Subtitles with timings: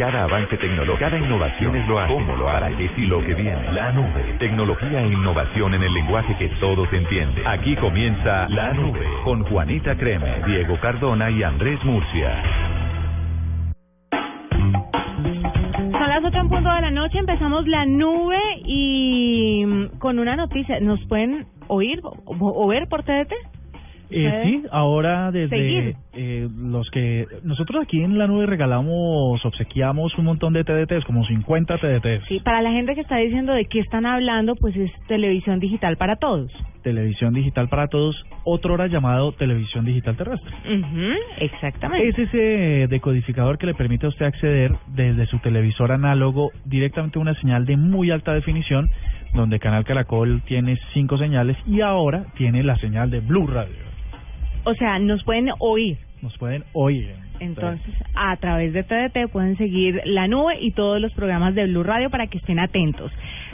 [0.00, 3.34] Cada avance tecnológico, cada innovación es lo hace, cómo lo hará, qué sí lo que
[3.34, 3.70] viene.
[3.70, 4.34] La nube.
[4.38, 7.46] Tecnología e innovación en el lenguaje que todos entienden.
[7.46, 12.42] Aquí comienza La Nube con Juanita Creme, Diego Cardona y Andrés Murcia.
[15.74, 21.04] Son las punto de la noche, empezamos la nube y mm, con una noticia, ¿nos
[21.08, 23.34] pueden oír o, o ver por TDT?
[24.10, 30.24] Eh, sí, ahora desde eh, los que nosotros aquí en la nube regalamos, obsequiamos un
[30.24, 32.26] montón de TDTs, como 50 TDTs.
[32.28, 35.96] Sí, para la gente que está diciendo de qué están hablando, pues es televisión digital
[35.96, 36.50] para todos.
[36.82, 40.50] Televisión digital para todos, otro hora llamado televisión digital terrestre.
[40.64, 42.08] Ujú, exactamente.
[42.08, 47.22] Es ese decodificador que le permite a usted acceder desde su televisor análogo directamente a
[47.22, 48.90] una señal de muy alta definición,
[49.34, 53.89] donde Canal Caracol tiene cinco señales y ahora tiene la señal de Blue Radio.
[54.64, 55.98] O sea, nos pueden oír.
[56.22, 57.14] Nos pueden oír.
[57.40, 61.82] Entonces, a través de TDT pueden seguir la nube y todos los programas de Blue
[61.82, 63.10] Radio para que estén atentos.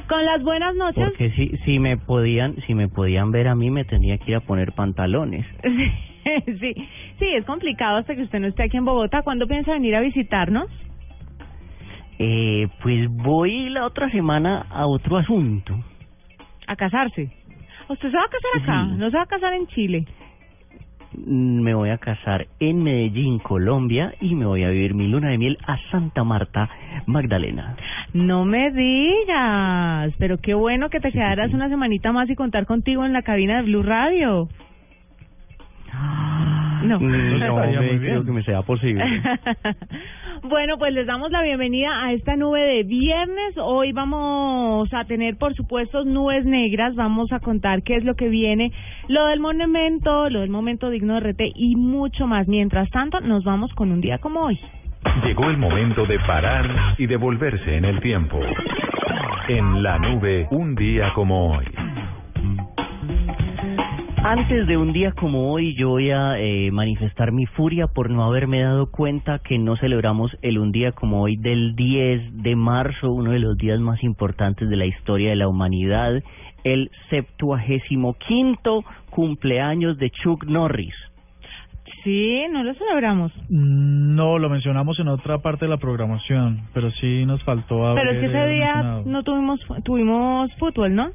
[0.08, 1.04] Con las buenas noches.
[1.04, 4.36] Porque si, si me podían, si me podían ver a mí, me tendría que ir
[4.36, 5.46] a poner pantalones.
[6.60, 6.74] sí,
[7.18, 9.22] sí, es complicado hasta que usted no esté aquí en Bogotá.
[9.22, 10.68] ¿Cuándo piensa venir a visitarnos?
[12.18, 15.78] Eh, pues voy la otra semana a otro asunto.
[16.66, 17.30] A casarse.
[17.88, 18.88] ¿Usted se va a casar acá?
[18.90, 18.96] Sí.
[18.98, 20.04] ¿No se va a casar en Chile?
[21.24, 25.38] Me voy a casar en Medellín, Colombia, y me voy a vivir mi luna de
[25.38, 26.68] miel a Santa Marta,
[27.06, 27.76] Magdalena.
[28.12, 33.04] No me digas, pero qué bueno que te quedaras una semanita más y contar contigo
[33.04, 34.48] en la cabina de Blue Radio.
[36.82, 37.00] No.
[37.00, 38.12] Mm, No, estaría muy me bien.
[38.12, 39.04] creo que me sea posible.
[40.44, 43.56] bueno, pues les damos la bienvenida a esta nube de viernes.
[43.60, 46.94] Hoy vamos a tener, por supuesto, nubes negras.
[46.94, 48.72] Vamos a contar qué es lo que viene,
[49.08, 52.46] lo del monumento, lo del momento digno de RT y mucho más.
[52.46, 54.58] Mientras tanto, nos vamos con un día como hoy.
[55.24, 58.38] Llegó el momento de parar y devolverse en el tiempo.
[59.48, 61.64] En la nube, un día como hoy.
[64.28, 68.24] Antes de un día como hoy, yo voy a eh, manifestar mi furia por no
[68.24, 73.12] haberme dado cuenta que no celebramos el un día como hoy del 10 de marzo,
[73.12, 76.24] uno de los días más importantes de la historia de la humanidad,
[76.64, 80.96] el septuagésimo quinto cumpleaños de Chuck Norris.
[82.02, 83.30] Sí, no lo celebramos.
[83.48, 88.18] No, lo mencionamos en otra parte de la programación, pero sí nos faltó Pero es
[88.18, 89.02] que ese día mencionado.
[89.06, 91.12] no tuvimos tuvimos fútbol, ¿no?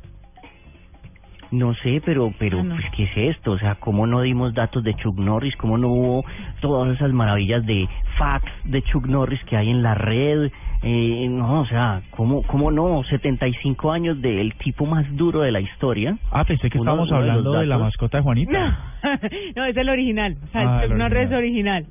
[1.51, 2.75] No sé, pero, pero, Ah, no.
[2.75, 3.51] pues, ¿qué es esto?
[3.51, 5.56] O sea, ¿cómo no dimos datos de Chuck Norris?
[5.57, 6.25] ¿Cómo no hubo
[6.62, 10.50] todas esas maravillas de facts de Chuck Norris que hay en la red?
[10.84, 13.03] Eh, no, o sea, ¿cómo, cómo no?
[13.03, 16.17] 75 años del tipo más duro de la historia.
[16.31, 18.79] Ah, pensé que Uno- estábamos de hablando de la mascota de Juanita.
[19.03, 19.12] No,
[19.57, 20.38] no es el original.
[20.44, 21.83] O sea, Ah, el Chuck Norris es original.
[21.83, 21.85] original.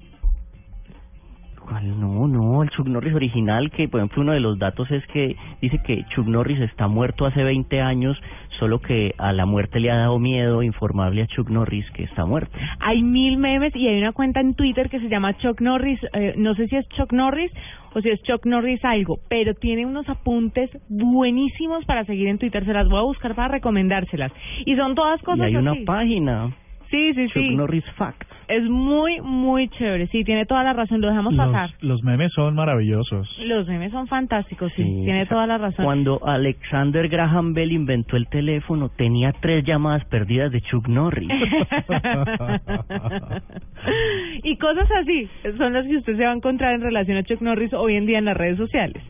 [1.60, 2.00] ¿Cuál?
[2.00, 5.36] No, no, el Chuck Norris original, que por ejemplo uno de los datos es que
[5.60, 8.20] dice que Chuck Norris está muerto hace 20 años,
[8.60, 12.26] solo que a la muerte le ha dado miedo informarle a Chuck Norris que está
[12.26, 12.56] muerto.
[12.78, 15.98] Hay mil memes y hay una cuenta en Twitter que se llama Chuck Norris.
[16.12, 17.50] eh, no sé si es Chuck Norris
[17.94, 22.64] o si es Chuck Norris algo, pero tiene unos apuntes buenísimos para seguir en Twitter.
[22.64, 24.30] Se las voy a buscar para recomendárselas.
[24.66, 26.54] Y son todas Y cosas hay una página,
[26.90, 27.54] Sí, sí, Chuck sí.
[27.54, 28.26] Norris Facts.
[28.48, 30.08] Es muy, muy chévere.
[30.08, 31.00] Sí, tiene toda la razón.
[31.00, 31.70] Lo dejamos pasar.
[31.80, 33.28] Los, los memes son maravillosos.
[33.44, 34.82] Los memes son fantásticos, sí.
[34.82, 35.02] Sí.
[35.04, 35.84] Tiene toda la razón.
[35.84, 41.30] Cuando Alexander Graham Bell inventó el teléfono, tenía tres llamadas perdidas de Chuck Norris.
[44.42, 47.40] y cosas así son las que usted se va a encontrar en relación a Chuck
[47.40, 49.00] Norris hoy en día en las redes sociales.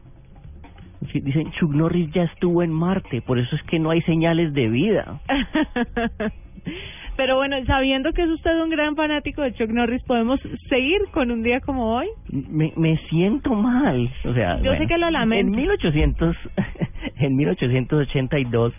[1.13, 4.53] Sí, Dicen, Chuck Norris ya estuvo en Marte, por eso es que no hay señales
[4.53, 5.21] de vida.
[7.17, 11.31] Pero bueno, sabiendo que es usted un gran fanático de Chuck Norris, ¿podemos seguir con
[11.31, 12.07] un día como hoy?
[12.31, 14.11] Me, me siento mal.
[14.25, 15.53] O sea, Yo sé que lo lamento.
[15.53, 16.37] En 1800,
[17.19, 18.73] en 1882,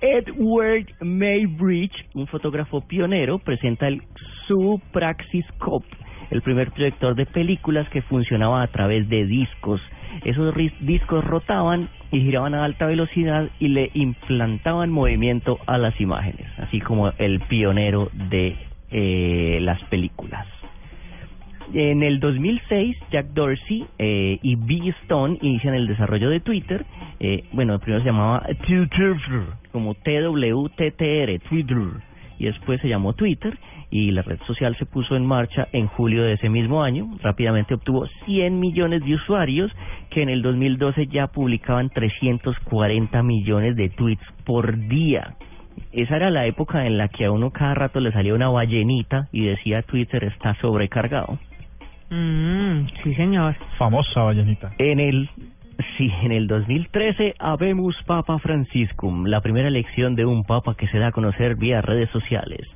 [0.00, 4.02] Edward Maybridge, un fotógrafo pionero, presenta el
[4.46, 5.88] Supraxiscope,
[6.30, 9.80] el primer proyector de películas que funcionaba a través de discos.
[10.24, 16.46] Esos discos rotaban y giraban a alta velocidad y le implantaban movimiento a las imágenes,
[16.58, 18.56] así como el pionero de
[18.90, 20.46] eh, las películas.
[21.74, 24.94] En el 2006, Jack Dorsey eh, y B.
[25.02, 26.86] Stone inician el desarrollo de Twitter.
[27.18, 29.16] Eh, bueno, primero se llamaba Twitter,
[29.72, 31.78] como T-W-T-T-R, Twitter.
[32.38, 33.58] Y después se llamó Twitter
[33.90, 37.08] y la red social se puso en marcha en julio de ese mismo año.
[37.22, 39.72] Rápidamente obtuvo 100 millones de usuarios
[40.10, 45.36] que en el 2012 ya publicaban 340 millones de tweets por día.
[45.92, 49.28] Esa era la época en la que a uno cada rato le salía una ballenita
[49.32, 51.38] y decía Twitter está sobrecargado.
[52.10, 53.56] Mm, sí, señor.
[53.78, 54.72] Famosa ballenita.
[54.78, 55.28] En el
[55.96, 60.98] sí, en el 2013 habemos Papa Franciscum, la primera elección de un papa que se
[60.98, 62.66] da a conocer vía redes sociales.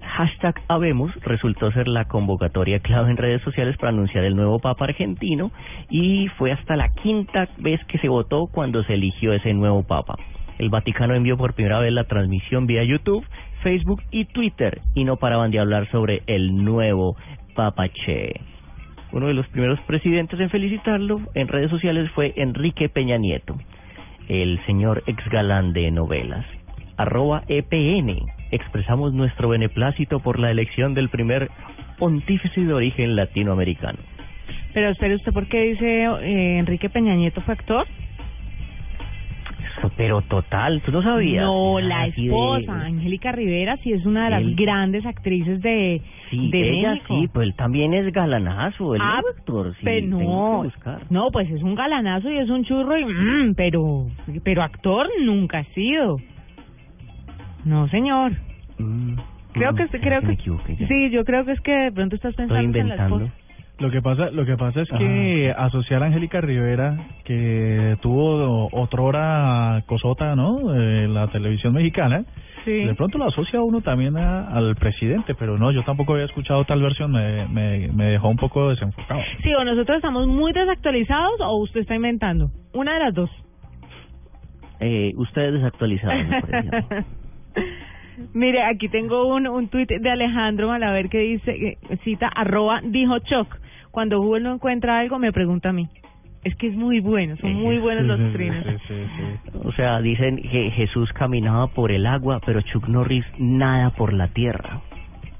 [0.00, 4.86] Hashtag Habemos resultó ser la convocatoria clave en redes sociales para anunciar el nuevo Papa
[4.86, 5.50] argentino
[5.88, 10.16] y fue hasta la quinta vez que se votó cuando se eligió ese nuevo Papa.
[10.58, 13.24] El Vaticano envió por primera vez la transmisión vía YouTube,
[13.62, 17.16] Facebook y Twitter y no paraban de hablar sobre el nuevo
[17.54, 18.40] Papa Che.
[19.12, 23.56] Uno de los primeros presidentes en felicitarlo en redes sociales fue Enrique Peña Nieto,
[24.28, 26.46] el señor ex galán de novelas.
[26.96, 28.26] Arroba EPN.
[28.52, 31.50] Expresamos nuestro beneplácito por la elección del primer
[31.98, 33.98] pontífice de origen latinoamericano.
[34.74, 37.86] Pero espere, ¿usted por qué dice eh, Enrique Peña Nieto fue actor?
[39.96, 41.44] Pero total, ¿tú no sabías?
[41.44, 45.60] No, la Así de- esposa, Angélica Rivera, sí es una de las Él- grandes actrices
[45.62, 47.18] de, Sí, de ella México.
[47.20, 50.62] sí, pues él también es galanazo, Ah, actor, sí, pero que no,
[51.10, 54.06] no, pues es un galanazo y es un churro, y, mm, pero,
[54.44, 56.18] pero actor nunca ha sido.
[57.64, 58.32] No, señor.
[58.78, 59.14] Mm,
[59.52, 60.20] Creo que, creo
[60.86, 63.34] sí, yo creo que es que de pronto estás pensando en la esposa.
[63.80, 69.82] Lo que pasa, lo que pasa es que asociar a Angélica Rivera, que tuvo otrora
[69.86, 70.74] cosota, ¿no?
[70.74, 72.24] Eh, la televisión mexicana,
[72.66, 72.72] Sí.
[72.84, 76.62] de pronto lo asocia uno también a- al presidente, pero no, yo tampoco había escuchado
[76.66, 79.20] tal versión, me, me, me dejó un poco desenfocado.
[79.42, 82.50] Sí, o nosotros estamos muy desactualizados o usted está inventando.
[82.74, 83.30] Una de las dos.
[84.80, 86.70] Eh, ustedes desactualizados, me parece.
[88.34, 93.18] Mire, aquí tengo un, un tuit de Alejandro Malaver que dice, eh, cita, arroba, dijo
[93.20, 93.58] Choc.
[93.90, 95.88] Cuando Google no encuentra algo, me pregunta a mí.
[96.42, 98.64] Es que es muy bueno, son muy buenos los trinos.
[98.64, 99.58] sí, sí, sí.
[99.62, 104.28] O sea, dicen que Jesús caminaba por el agua, pero Chuck Norris nada por la
[104.28, 104.80] tierra.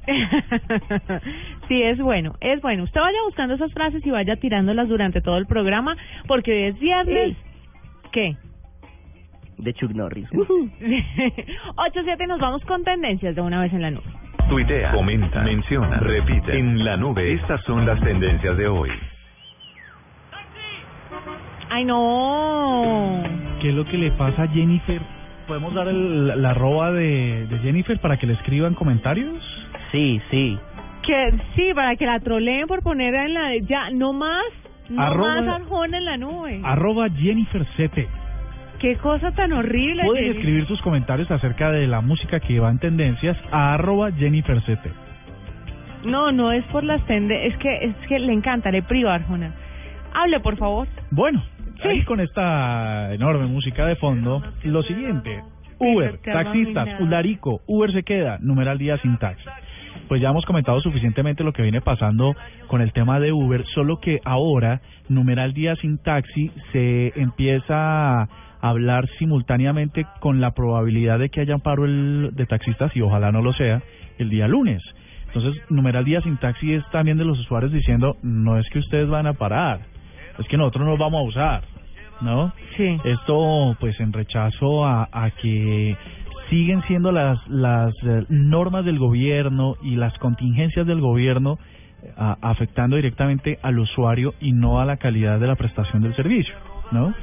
[1.68, 2.84] sí, es bueno, es bueno.
[2.84, 5.96] Usted vaya buscando esas frases y vaya tirándolas durante todo el programa,
[6.26, 7.36] porque hoy es viernes.
[8.12, 8.36] ¿Qué?
[9.60, 10.28] De Chuck Norris.
[10.30, 14.04] 8-7 nos vamos con tendencias de una vez en la nube.
[14.48, 16.58] Tuitea, comenta, menciona, repite.
[16.58, 18.90] En la nube, estas son las tendencias de hoy.
[21.70, 23.22] ¡Ay, no!
[23.60, 25.00] ¿Qué es lo que le pasa a Jennifer?
[25.46, 29.36] ¿Podemos dar el, la arroba de, de Jennifer para que le escriban comentarios?
[29.92, 30.58] Sí, sí.
[31.06, 33.56] Que sí, para que la troleen por poner en la...
[33.58, 34.44] Ya, no más,
[34.88, 36.60] no Arroba- más Arjona en la nube.
[36.64, 38.08] Arroba Jennifer CP.
[38.80, 40.04] Qué cosa tan horrible.
[40.04, 40.38] Pueden Jenny.
[40.38, 44.58] escribir sus comentarios acerca de la música que va en tendencias a arroba Jennifer.
[46.04, 49.52] No, no es por las tendencias, es que, es que le encanta, le priva Arjona.
[50.14, 50.88] Hable, por favor.
[51.10, 51.42] Bueno,
[51.82, 51.88] Sí.
[51.88, 55.42] ahí con esta enorme música de fondo, lo siguiente.
[55.78, 57.00] Uber, taxistas.
[57.00, 59.44] Ularico, Uber se queda, numeral día sin taxi.
[60.08, 62.34] Pues ya hemos comentado suficientemente lo que viene pasando
[62.66, 68.28] con el tema de Uber, solo que ahora, numeral día sin taxi, se empieza a
[68.60, 73.32] hablar simultáneamente con la probabilidad de que haya un paro el- de taxistas, y ojalá
[73.32, 73.82] no lo sea,
[74.18, 74.82] el día lunes.
[75.28, 79.08] Entonces, numeral día sin taxi es también de los usuarios diciendo, no es que ustedes
[79.08, 79.80] van a parar,
[80.38, 81.62] es que nosotros nos vamos a usar,
[82.20, 82.52] ¿no?
[82.76, 82.98] Sí.
[83.04, 85.96] Esto, pues, en rechazo a, a que
[86.50, 91.58] siguen siendo las, las eh, normas del gobierno y las contingencias del gobierno
[92.02, 96.14] eh, a- afectando directamente al usuario y no a la calidad de la prestación del
[96.16, 96.54] servicio,
[96.90, 97.14] ¿no?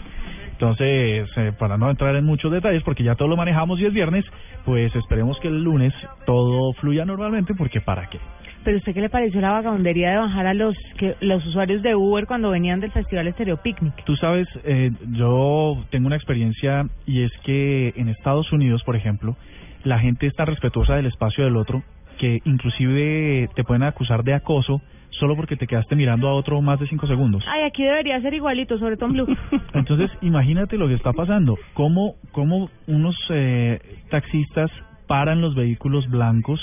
[0.58, 3.94] Entonces, eh, para no entrar en muchos detalles, porque ya todo lo manejamos y es
[3.94, 4.26] viernes,
[4.66, 5.94] pues esperemos que el lunes
[6.26, 8.18] todo fluya normalmente, porque ¿para qué?
[8.64, 11.94] Pero usted qué le pareció la vagabundería de bajar a los que los usuarios de
[11.94, 14.04] Uber cuando venían del Festival Estéreo Picnic?
[14.04, 19.36] Tú sabes, eh, yo tengo una experiencia y es que en Estados Unidos, por ejemplo,
[19.84, 21.84] la gente es tan respetuosa del espacio del otro
[22.18, 24.82] que inclusive te pueden acusar de acoso
[25.20, 27.44] solo porque te quedaste mirando a otro más de cinco segundos.
[27.48, 29.38] Ay, aquí debería ser igualito, sobre todo en Blue.
[29.74, 31.58] Entonces, imagínate lo que está pasando.
[31.74, 34.72] ¿Cómo, cómo unos eh, taxistas
[35.08, 36.60] paran los vehículos blancos,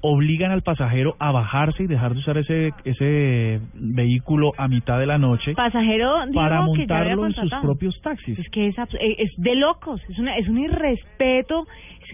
[0.00, 5.06] obligan al pasajero a bajarse y dejar de usar ese, ese vehículo a mitad de
[5.06, 8.38] la noche Pasajero para que montarlo en sus propios taxis?
[8.38, 11.66] Es que es, es de locos, es, una, es un irrespeto,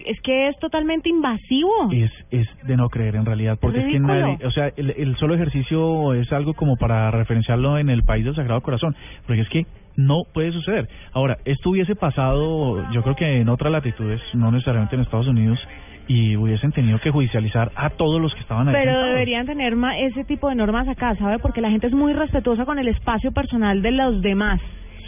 [0.05, 1.91] es, que es totalmente invasivo.
[1.91, 5.15] es, es de no creer en realidad, porque es, que nadie, o sea, el, el
[5.17, 8.95] solo ejercicio es algo como para referenciarlo en el país del Sagrado Corazón,
[9.25, 10.87] porque es que no puede suceder.
[11.13, 15.59] Ahora, esto hubiese pasado, yo creo que en otras latitudes, no necesariamente en Estados Unidos,
[16.07, 18.73] y hubiesen tenido que judicializar a todos los que estaban ahí.
[18.73, 19.13] Pero sentados.
[19.13, 21.39] deberían tener ma- ese tipo de normas acá, ¿sabe?
[21.39, 24.59] Porque la gente es muy respetuosa con el espacio personal de los demás.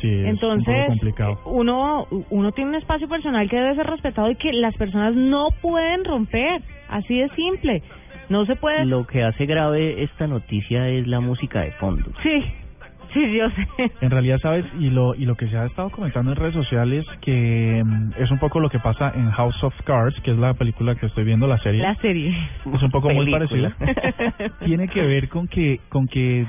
[0.06, 4.30] Sí, es un Entonces, poco uno uno tiene un espacio personal que debe ser respetado
[4.30, 7.82] y que las personas no pueden romper, así de simple.
[8.30, 8.86] No se puede.
[8.86, 12.12] Lo que hace grave esta noticia es la música de fondo.
[12.24, 12.44] Sí,
[13.14, 13.92] sí, yo sé.
[14.02, 14.66] En realidad, ¿sabes?
[14.80, 18.30] Y lo, y lo que se ha estado comentando en redes sociales, que mm, es
[18.30, 21.24] un poco lo que pasa en House of Cards, que es la película que estoy
[21.24, 21.82] viendo, la serie.
[21.82, 22.36] La serie.
[22.74, 23.76] Es un poco muy parecida.
[24.66, 26.46] Tiene que ver con que, con que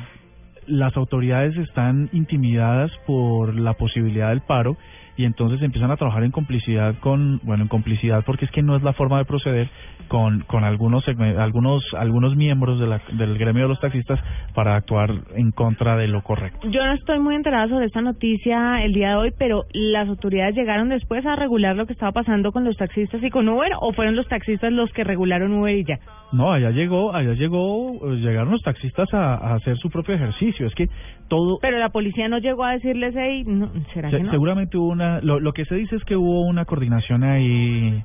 [0.67, 4.77] las autoridades están intimidadas por la posibilidad del paro
[5.17, 8.77] y entonces empiezan a trabajar en complicidad con, bueno, en complicidad porque es que no
[8.77, 9.71] es la forma de proceder
[10.09, 11.05] con, con algunos
[11.39, 14.19] algunos algunos miembros de la, del gremio de los taxistas
[14.55, 16.69] para actuar en contra de lo correcto.
[16.71, 20.55] Yo no estoy muy enterada sobre esta noticia el día de hoy, pero ¿las autoridades
[20.55, 23.93] llegaron después a regular lo que estaba pasando con los taxistas y con Uber o
[23.93, 25.99] fueron los taxistas los que regularon Uber y ya?
[26.33, 30.67] No, allá llegó, allá llegó, eh, llegaron los taxistas a, a hacer su propio ejercicio.
[30.67, 30.89] Es que
[31.29, 34.31] todo, Pero la policía no llegó a decirles, hey, no, ¿será Se- que no?
[34.33, 35.21] Seguramente hubo una.
[35.21, 38.03] Lo, lo que se dice es que hubo una coordinación ahí,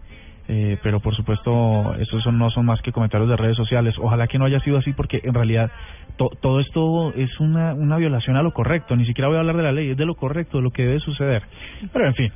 [0.54, 3.96] eh, pero por supuesto, esos no son más que comentarios de redes sociales.
[3.98, 5.72] Ojalá que no haya sido así, porque en realidad
[6.18, 8.98] to- todo esto es una, una violación a lo correcto.
[8.98, 10.84] Ni siquiera voy a hablar de la ley, es de lo correcto, de lo que
[10.84, 11.42] debe suceder.
[11.94, 12.32] Pero en fin,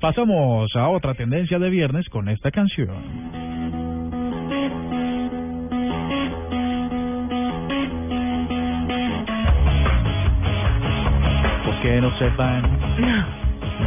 [0.00, 2.88] pasamos a otra tendencia de viernes con esta canción.
[11.64, 12.10] ¿Por qué no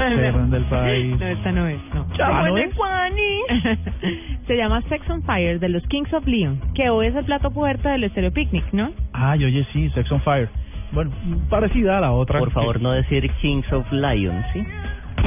[0.09, 0.23] se van?
[0.23, 1.19] Se van del país.
[1.19, 2.07] No, esta no es, no.
[2.23, 2.69] Ah, ¿no es?
[4.47, 7.49] Se llama Sex on Fire de los Kings of Leon, que hoy es el plato
[7.51, 8.91] fuerte del Stereo Picnic, ¿no?
[9.13, 10.49] Ay, oye, sí, Sex on Fire.
[10.91, 11.11] Bueno,
[11.49, 12.39] parecida a la otra.
[12.39, 14.63] Por favor, no decir Kings of Lions, ¿sí?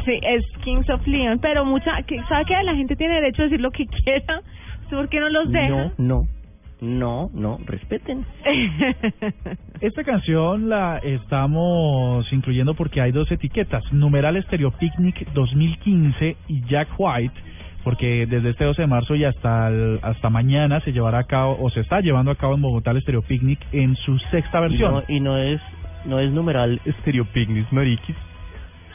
[0.04, 1.92] Sí, es Kings of Leon, pero mucha,
[2.28, 4.40] ¿sabe que la gente tiene derecho a decir lo que quiera?
[4.90, 5.92] ¿Por qué no los No, dejan?
[5.98, 6.22] no,
[6.80, 8.24] no, no, respeten.
[9.80, 16.88] Esta canción la estamos incluyendo porque hay dos etiquetas, numeral Stereo Picnic 2015 y Jack
[16.98, 17.34] White,
[17.84, 21.56] porque desde este 12 de marzo y hasta el- hasta mañana se llevará a cabo
[21.60, 24.62] o se está llevando a cabo en Bogotá el Stereo Picnic en su sexta Y
[24.62, 24.92] versión.
[24.94, 25.60] no, y no es
[26.04, 28.16] no es numeral Stereo Picnic, mariquis.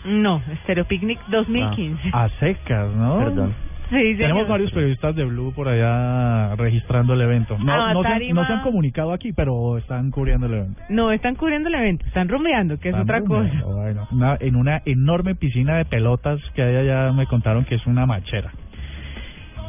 [0.05, 2.09] no, Stereo Picnic 2015.
[2.13, 3.17] A secas, ¿no?
[3.19, 3.53] Perdón.
[3.91, 4.15] Sí.
[4.17, 7.57] Tenemos varios periodistas de Blue por allá registrando el evento.
[7.59, 8.41] No, Ah, no, se, han- tarima.
[8.41, 10.81] no se han comunicado aquí, pero están cubriendo el evento.
[10.89, 13.51] No, están cubriendo el evento, están rumeando, que es otra cosa.
[13.65, 14.07] bueno.
[14.11, 18.05] Una- en una enorme piscina de pelotas que hay allá me contaron que es una
[18.07, 18.51] machera.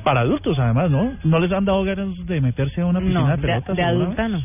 [0.04, 1.12] Para adultos, además, ¿no?
[1.22, 3.76] ¿No les han dado ganas de meterse a una piscina No, de de, pelotas?
[3.76, 4.42] de alguna adulta no.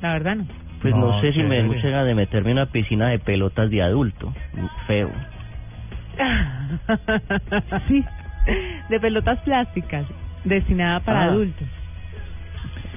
[0.00, 0.46] La verdad no.
[0.80, 3.80] Pues no, No, sé si me den de meterme en una piscina de pelotas de
[3.82, 4.32] adulto.
[4.88, 5.10] Feo.
[7.88, 8.04] sí.
[8.88, 10.04] De pelotas plásticas,
[10.44, 11.24] destinada para Ah.
[11.26, 11.68] adultos.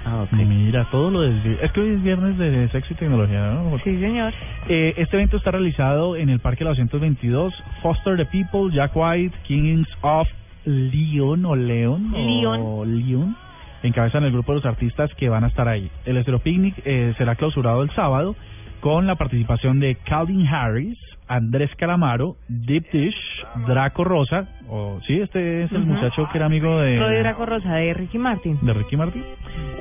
[0.08, 0.26] Ah.
[0.32, 3.78] Mira, todo lo desvi- Es que hoy es viernes de sexo y tecnología, ¿no?
[3.84, 4.34] Sí, señor.
[4.70, 7.54] Eh, este evento está realizado en el Parque La 222.
[7.82, 10.28] Foster the People, Jack White, Kings of
[10.66, 12.12] Leon o Leon.
[12.12, 12.60] Leon.
[12.64, 13.36] O Leon.
[13.82, 15.90] Encabezan el grupo de los artistas que van a estar ahí.
[16.06, 18.36] El Estero Picnic eh, será clausurado el sábado
[18.86, 23.16] con la participación de Calvin Harris, Andrés Calamaro, Deep Dish,
[23.66, 24.48] Draco Rosa.
[24.70, 28.20] O, sí, este es el muchacho que era amigo de, Roy Draco Rosa de Ricky
[28.20, 28.60] Martin.
[28.62, 29.24] de Ricky Martin.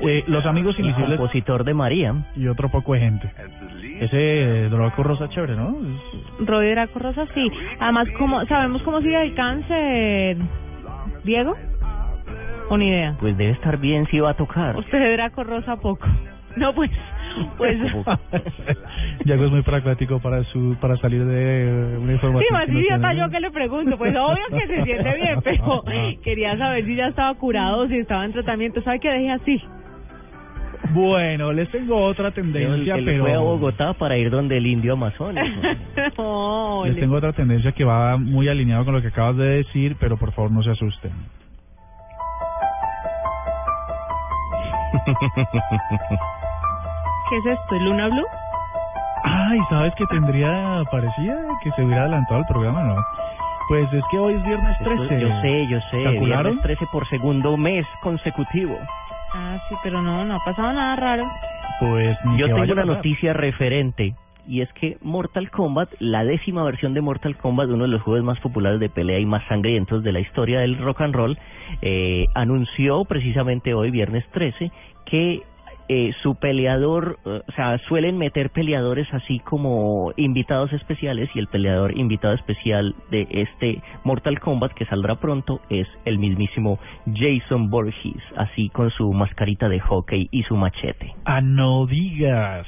[0.01, 2.15] Eh, los amigos El invisibles compositor de María.
[2.35, 3.31] y otro poco de gente.
[3.99, 5.77] Ese Draco Rosa chévere, ¿no?
[6.39, 7.47] Roy Draco Rosa, sí.
[7.79, 10.37] Además, ¿cómo, ¿sabemos cómo sigue el cáncer,
[11.23, 11.55] Diego?
[12.69, 13.15] O ni idea.
[13.19, 14.75] Pues debe estar bien si va a tocar.
[14.75, 16.07] Usted de Draco Rosa poco.
[16.55, 16.89] No, pues,
[17.57, 17.77] pues...
[19.25, 22.53] Diego es muy pragmático para su para salir de una Sí, información.
[22.53, 23.19] más que no idiota tiene.
[23.21, 23.97] yo que le pregunto.
[23.97, 25.83] Pues obvio que se siente bien, pero
[26.23, 28.81] quería saber si ya estaba curado o si estaba en tratamiento.
[28.81, 29.61] ¿Sabe que deje así?
[30.93, 34.93] Bueno, les tengo otra tendencia, él pero fue a Bogotá para ir donde el indio
[34.93, 35.43] amazónico.
[36.85, 39.97] Les le- tengo otra tendencia que va muy alineado con lo que acabas de decir,
[39.99, 41.11] pero por favor no se asusten.
[47.29, 47.75] ¿Qué es esto?
[47.75, 48.25] ¿El Luna Blue?
[49.23, 52.95] Ay, ¿sabes que tendría parecía que se hubiera adelantado el programa, no?
[53.67, 55.19] Pues es que hoy es viernes Esto- 13.
[55.19, 56.03] yo sé, yo sé.
[56.03, 56.43] ¿Calcularon?
[56.55, 58.77] Viernes 13 por segundo mes consecutivo.
[59.33, 61.25] Ah, sí, pero no, no ha pasado nada raro.
[61.79, 64.13] Pues ni Yo que tengo una noticia referente.
[64.47, 68.23] Y es que Mortal Kombat, la décima versión de Mortal Kombat, uno de los juegos
[68.23, 71.37] más populares de pelea y más sangrientos de la historia del rock and roll,
[71.81, 74.71] eh, anunció precisamente hoy, viernes 13,
[75.07, 75.41] que
[75.87, 81.47] eh, su peleador, eh, o sea, suelen meter peleadores así como invitados especiales y el
[81.47, 86.79] peleador invitado especial de este Mortal Kombat que saldrá pronto es el mismísimo
[87.13, 91.13] Jason Borges, así con su mascarita de hockey y su machete.
[91.25, 92.65] Ah, no digas.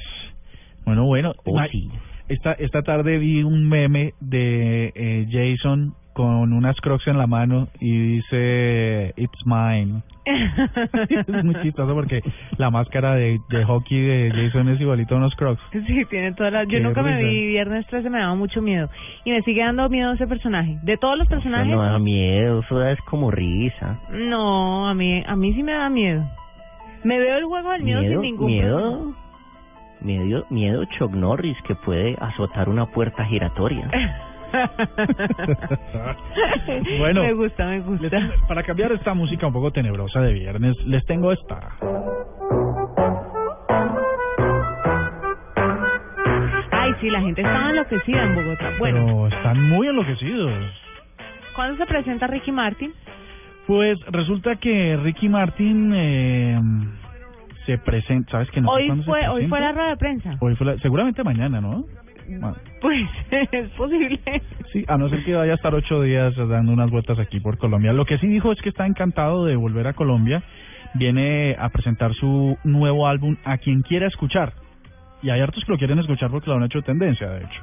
[0.84, 1.34] Bueno, bueno.
[1.44, 1.90] Oh, sí.
[2.28, 7.68] Esta, esta tarde vi un meme de eh, Jason con unas crocs en la mano
[7.78, 10.02] y dice It's mine.
[10.26, 12.20] es muy chistoso porque
[12.56, 15.62] la máscara de, de hockey de Jason es igualito a unos crocs.
[15.70, 16.66] Sí, tiene todas las...
[16.66, 18.90] Yo nunca me vi Viernes 13, me daba mucho miedo.
[19.24, 20.80] Y me sigue dando miedo ese personaje.
[20.82, 21.68] De todos los Eso personajes...
[21.68, 24.00] no da miedo, eso es como risa.
[24.10, 26.28] No, a mí, a mí sí me da miedo.
[27.04, 29.14] Me veo el juego del miedo, sin ningún miedo,
[30.00, 33.88] miedo, miedo Chuck Norris que puede azotar una puerta giratoria.
[36.98, 38.08] Bueno, me gusta, me gusta.
[38.48, 41.60] para cambiar esta música un poco tenebrosa de viernes, les tengo esta.
[46.70, 48.70] Ay, sí, la gente estaba enloquecida en Bogotá.
[48.78, 50.52] Bueno, Pero están muy enloquecidos.
[51.54, 52.92] ¿cuándo se presenta Ricky Martin?
[53.66, 56.58] Pues resulta que Ricky Martin eh,
[57.66, 60.36] se presenta, ¿sabes que no hoy fue, hoy fue la rueda de prensa.
[60.40, 61.84] Hoy fue la- seguramente mañana, ¿no?
[62.80, 63.08] Pues
[63.52, 64.20] es posible.
[64.72, 67.58] Sí, a no ser que vaya a estar ocho días dando unas vueltas aquí por
[67.58, 67.92] Colombia.
[67.92, 70.42] Lo que sí dijo es que está encantado de volver a Colombia.
[70.94, 74.52] Viene a presentar su nuevo álbum a quien quiera escuchar.
[75.22, 77.62] Y hay hartos que lo quieren escuchar porque lo han hecho tendencia, de hecho.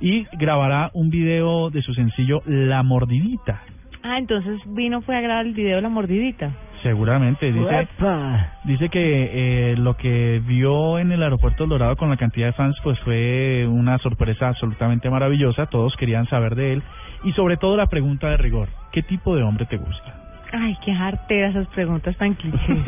[0.00, 3.62] Y grabará un video de su sencillo La Mordidita.
[4.02, 6.52] Ah, entonces vino, fue a grabar el video de la mordidita.
[6.82, 8.52] Seguramente, dice, ¡Uepa!
[8.64, 12.52] dice que eh, lo que vio en el aeropuerto El Dorado con la cantidad de
[12.52, 16.82] fans pues fue una sorpresa absolutamente maravillosa, todos querían saber de él
[17.24, 20.17] y sobre todo la pregunta de rigor, ¿qué tipo de hombre te gusta?
[20.52, 22.78] Ay, qué jartera esas preguntas tan clichés.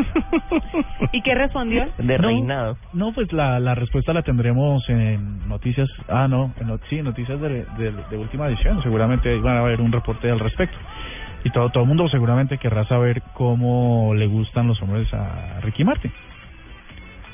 [1.13, 1.87] ¿Y qué respondió?
[1.99, 2.23] De No.
[2.29, 2.77] reinado.
[2.95, 7.65] No, pues la, la respuesta la tendremos en noticias, ah no, en, sí, noticias de,
[7.77, 10.77] de, de última edición, seguramente van a haber un reporte al respecto.
[11.45, 15.85] Y todo, todo el mundo seguramente querrá saber cómo le gustan los hombres a Ricky
[15.85, 16.13] Martin.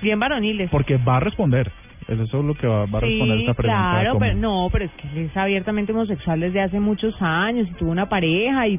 [0.02, 0.70] Bien varoniles.
[0.70, 1.70] Porque va a responder.
[2.08, 3.90] Eso es lo que va, va a responder Sí, esta pregunta.
[4.00, 7.74] claro, pero no, pero es que él es abiertamente homosexual desde hace muchos años y
[7.74, 8.78] tuvo una pareja y,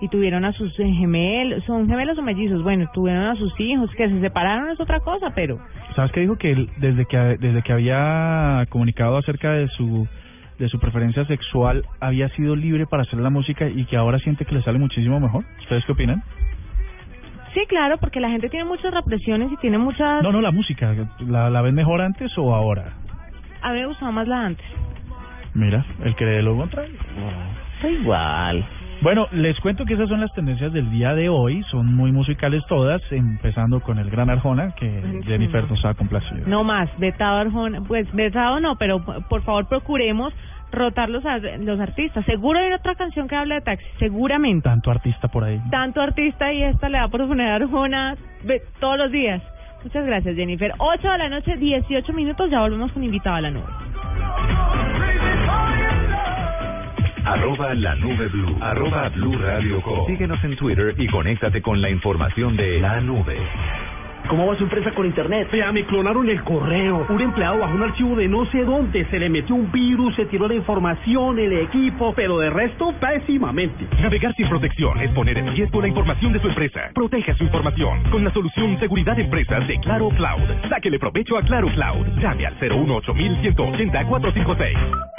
[0.00, 4.08] y tuvieron a sus gemelos, son gemelos o mellizos, bueno, tuvieron a sus hijos, que
[4.08, 5.58] se separaron es otra cosa, pero
[5.98, 6.36] ¿Sabes qué dijo?
[6.36, 10.06] Que él, desde que desde que había comunicado acerca de su
[10.58, 14.44] de su preferencia sexual, había sido libre para hacer la música y que ahora siente
[14.44, 15.44] que le sale muchísimo mejor.
[15.60, 16.22] ¿Ustedes qué opinan?
[17.54, 20.22] sí, claro, porque la gente tiene muchas represiones y tiene muchas...
[20.22, 20.94] No, no, la música.
[21.26, 22.92] ¿La, la ven mejor antes o ahora?
[23.62, 24.66] A mí me gustaba más la antes.
[25.54, 26.94] Mira, el que lo contrario.
[27.82, 28.64] Da igual.
[29.00, 31.62] Bueno, les cuento que esas son las tendencias del día de hoy.
[31.70, 35.20] Son muy musicales todas, empezando con el gran Arjona, que.
[35.24, 36.46] Jennifer nos ha complacido.
[36.46, 40.32] No más, vetado Arjona, pues vetado no, pero por favor procuremos
[40.72, 41.22] rotar los,
[41.60, 42.24] los artistas.
[42.26, 44.68] Seguro hay otra canción que habla de taxi, seguramente.
[44.68, 45.60] Tanto artista por ahí.
[45.70, 49.40] Tanto artista y esta le va por poner Arjona ve- todos los días.
[49.84, 50.72] Muchas gracias, Jennifer.
[50.76, 53.64] 8 de la noche, 18 minutos, ya volvemos con invitado a la nube.
[57.28, 58.56] Arroba la nube blue.
[58.58, 60.06] Arroba blue radio com.
[60.06, 63.36] Síguenos en Twitter y conéctate con la información de la nube.
[64.28, 65.46] ¿Cómo va su empresa con internet?
[65.52, 67.06] Vea, me clonaron el correo.
[67.06, 70.24] Un empleado bajó un archivo de no sé dónde, se le metió un virus, se
[70.24, 73.86] tiró la información, el equipo, pero de resto, pésimamente.
[74.00, 76.90] Navegar sin protección es poner en riesgo la información de su empresa.
[76.94, 80.68] Proteja su información con la solución Seguridad de Empresas de Claro Cloud.
[80.70, 82.06] Sáquele provecho a Claro Cloud.
[82.22, 85.17] Llame al 018 180 456.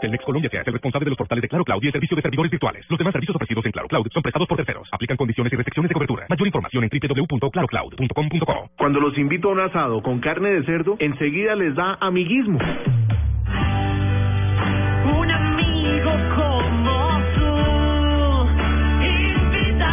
[0.00, 2.16] Telmex Colombia se hace el responsable de los portales de Claro Cloud y el servicio
[2.16, 2.84] de servidores virtuales.
[2.88, 4.88] Los demás servicios ofrecidos en Claro Cloud son prestados por terceros.
[4.92, 6.26] Aplican condiciones y restricciones de cobertura.
[6.28, 8.70] Mayor información en www.clarocloud.com.co.
[8.76, 12.58] Cuando los invito a un asado con carne de cerdo, enseguida les da amiguismo.
[15.18, 17.46] Un amigo como tú,
[19.06, 19.86] invita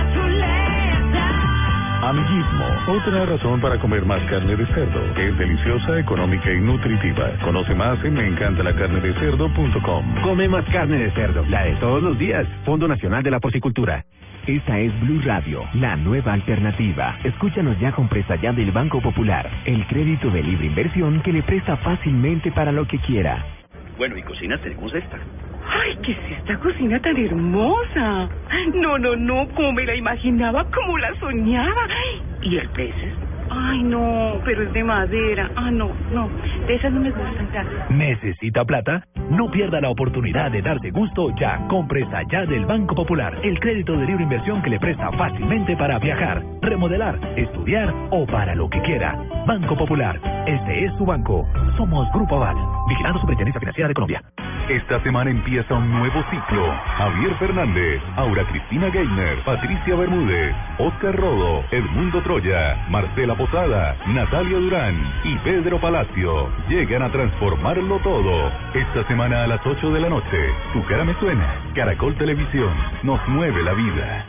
[2.02, 2.63] a Amiguismo.
[2.88, 7.32] Otra razón para comer más carne de cerdo, es deliciosa, económica y nutritiva.
[7.42, 10.22] Conoce más en meencantalacarnedecerdo.com.
[10.22, 12.46] Come más carne de cerdo, la de todos los días.
[12.66, 14.04] Fondo Nacional de la Porcicultura.
[14.46, 17.18] Esta es Blue Radio, la nueva alternativa.
[17.24, 21.42] Escúchanos ya con presta ya del Banco Popular, el crédito de libre inversión que le
[21.42, 23.63] presta fácilmente para lo que quiera.
[23.98, 25.18] Bueno, y cocina tenemos esta.
[25.66, 28.30] Ay, ¿qué es esta cocina tan hermosa?
[28.76, 31.88] No, no, no, como me la imaginaba, como la soñaba.
[32.42, 33.14] ¿Y el peces?
[33.56, 35.50] Ay, no, pero es de madera.
[35.56, 36.30] Ah, no, no,
[36.68, 37.90] de esas no me gustan, gracias.
[37.92, 39.06] ¿Necesita plata?
[39.30, 43.60] No pierda la oportunidad de darse gusto ya con Presta Ya del Banco Popular, el
[43.60, 48.70] crédito de libre inversión que le presta fácilmente para viajar, remodelar, estudiar o para lo
[48.70, 49.18] que quiera.
[49.46, 51.48] Banco Popular, este es su banco.
[51.78, 52.58] Somos Grupo Aval,
[52.90, 54.24] vigilando Superintendencia Financiera de Colombia.
[54.70, 56.74] Esta semana empieza un nuevo ciclo.
[56.98, 64.96] Javier Fernández, Aura Cristina Gainer, Patricia Bermúdez, Oscar Rodo, Edmundo Troya, Marcela Posada, Natalia Durán
[65.26, 68.50] y Pedro Palacio llegan a transformarlo todo.
[68.74, 71.54] Esta semana a las 8 de la noche, Tu cara me suena.
[71.76, 74.26] Caracol Televisión nos mueve la vida.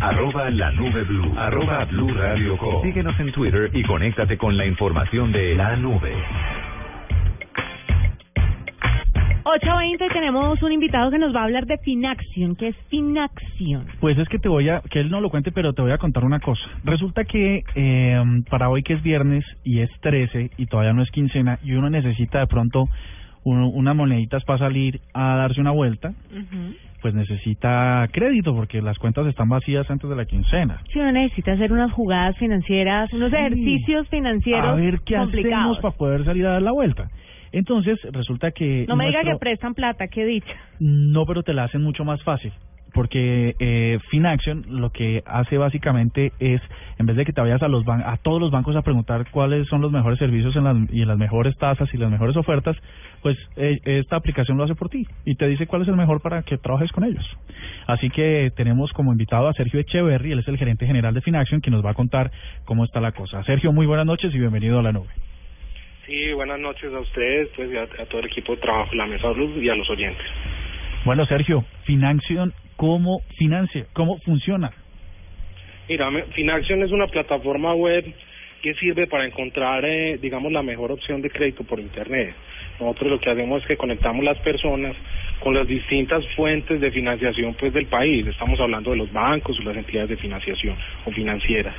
[0.00, 1.32] Arroba la nube blue.
[1.38, 2.82] Arroba blue radio com.
[2.82, 6.12] Síguenos en Twitter y conéctate con la información de la nube.
[9.46, 12.56] 8.20 tenemos un invitado que nos va a hablar de Finaction.
[12.56, 13.86] ¿Qué es Finaction?
[14.00, 15.98] Pues es que te voy a, que él no lo cuente, pero te voy a
[15.98, 16.62] contar una cosa.
[16.82, 21.10] Resulta que eh, para hoy que es viernes y es 13 y todavía no es
[21.12, 22.88] quincena y uno necesita de pronto
[23.44, 26.12] uno, unas moneditas para salir a darse una vuelta,
[27.00, 30.80] pues necesita crédito porque las cuentas están vacías antes de la quincena.
[30.92, 33.36] Si uno necesita hacer unas jugadas financieras, unos Sí.
[33.36, 35.56] ejercicios financieros A ver qué complicados.
[35.58, 37.08] hacemos para poder salir a dar la vuelta.
[37.52, 38.84] Entonces, resulta que...
[38.88, 40.54] No me diga que prestan plata, qué dicha.
[40.80, 42.52] No, pero te la hacen mucho más fácil.
[42.92, 46.62] Porque eh, Finaction lo que hace básicamente es,
[46.98, 49.26] en vez de que te vayas a los ban a todos los bancos a preguntar
[49.30, 52.74] cuáles son los mejores servicios en las, y las mejores tasas y las mejores ofertas,
[53.20, 56.22] pues eh, esta aplicación lo hace por ti y te dice cuál es el mejor
[56.22, 57.24] para que trabajes con ellos.
[57.86, 61.60] Así que tenemos como invitado a Sergio Echeverry, él es el gerente general de Finaction,
[61.60, 62.30] que nos va a contar
[62.64, 63.42] cómo está la cosa.
[63.42, 65.08] Sergio, muy buenas noches y bienvenido a la nube.
[66.06, 68.96] Sí, buenas noches a ustedes, pues y a, a todo el equipo de trabajo de
[68.96, 70.24] la Mesa Blue y a los oyentes.
[71.04, 73.86] Bueno, Sergio, Finaction, ¿cómo financia?
[73.92, 74.72] ¿Cómo funciona?
[75.88, 78.04] Mira, Finaction es una plataforma web
[78.62, 82.34] que sirve para encontrar, eh, digamos, la mejor opción de crédito por Internet.
[82.80, 84.96] Nosotros lo que hacemos es que conectamos las personas
[85.40, 88.26] con las distintas fuentes de financiación pues del país.
[88.26, 91.74] Estamos hablando de los bancos o las entidades de financiación o financieras.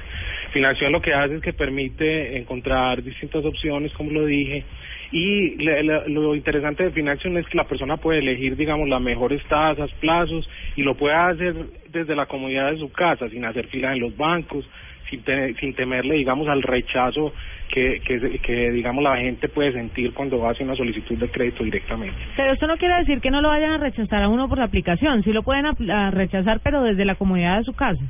[0.51, 4.63] Financiación lo que hace es que permite encontrar distintas opciones, como lo dije,
[5.11, 9.01] y le- le- lo interesante de Finaction es que la persona puede elegir, digamos, las
[9.01, 11.55] mejores tasas, plazos, y lo puede hacer
[11.89, 14.67] desde la comodidad de su casa, sin hacer fila en los bancos,
[15.09, 17.33] sin, te- sin temerle, digamos, al rechazo
[17.69, 22.17] que, que, que, digamos, la gente puede sentir cuando hace una solicitud de crédito directamente.
[22.35, 24.65] Pero esto no quiere decir que no lo vayan a rechazar a uno por la
[24.65, 25.23] aplicación.
[25.23, 28.03] Sí lo pueden apl- a rechazar, pero desde la comodidad de su casa.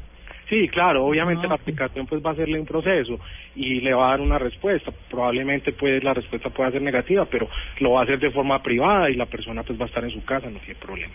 [0.49, 3.19] Sí, claro, obviamente la aplicación pues va a hacerle un proceso
[3.53, 4.91] y le va a dar una respuesta.
[5.09, 9.09] Probablemente pues la respuesta pueda ser negativa, pero lo va a hacer de forma privada
[9.09, 11.13] y la persona pues va a estar en su casa, no tiene problema.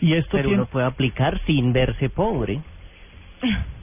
[0.00, 0.62] Y esto Pero tiene...
[0.62, 2.58] uno puede aplicar sin verse pobre.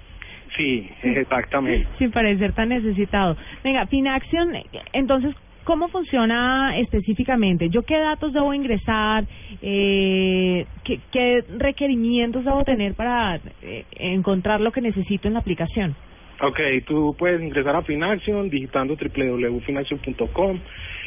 [0.60, 1.88] Sí, exactamente.
[1.98, 3.38] Sin parecer tan necesitado.
[3.64, 4.52] Venga, Finaction,
[4.92, 7.70] entonces, ¿cómo funciona específicamente?
[7.70, 9.24] ¿Yo qué datos debo ingresar?
[9.62, 15.96] Eh, ¿qué, ¿Qué requerimientos debo tener para eh, encontrar lo que necesito en la aplicación?
[16.42, 20.60] Ok, tú puedes ingresar a Finaction digitando www.finaction.com.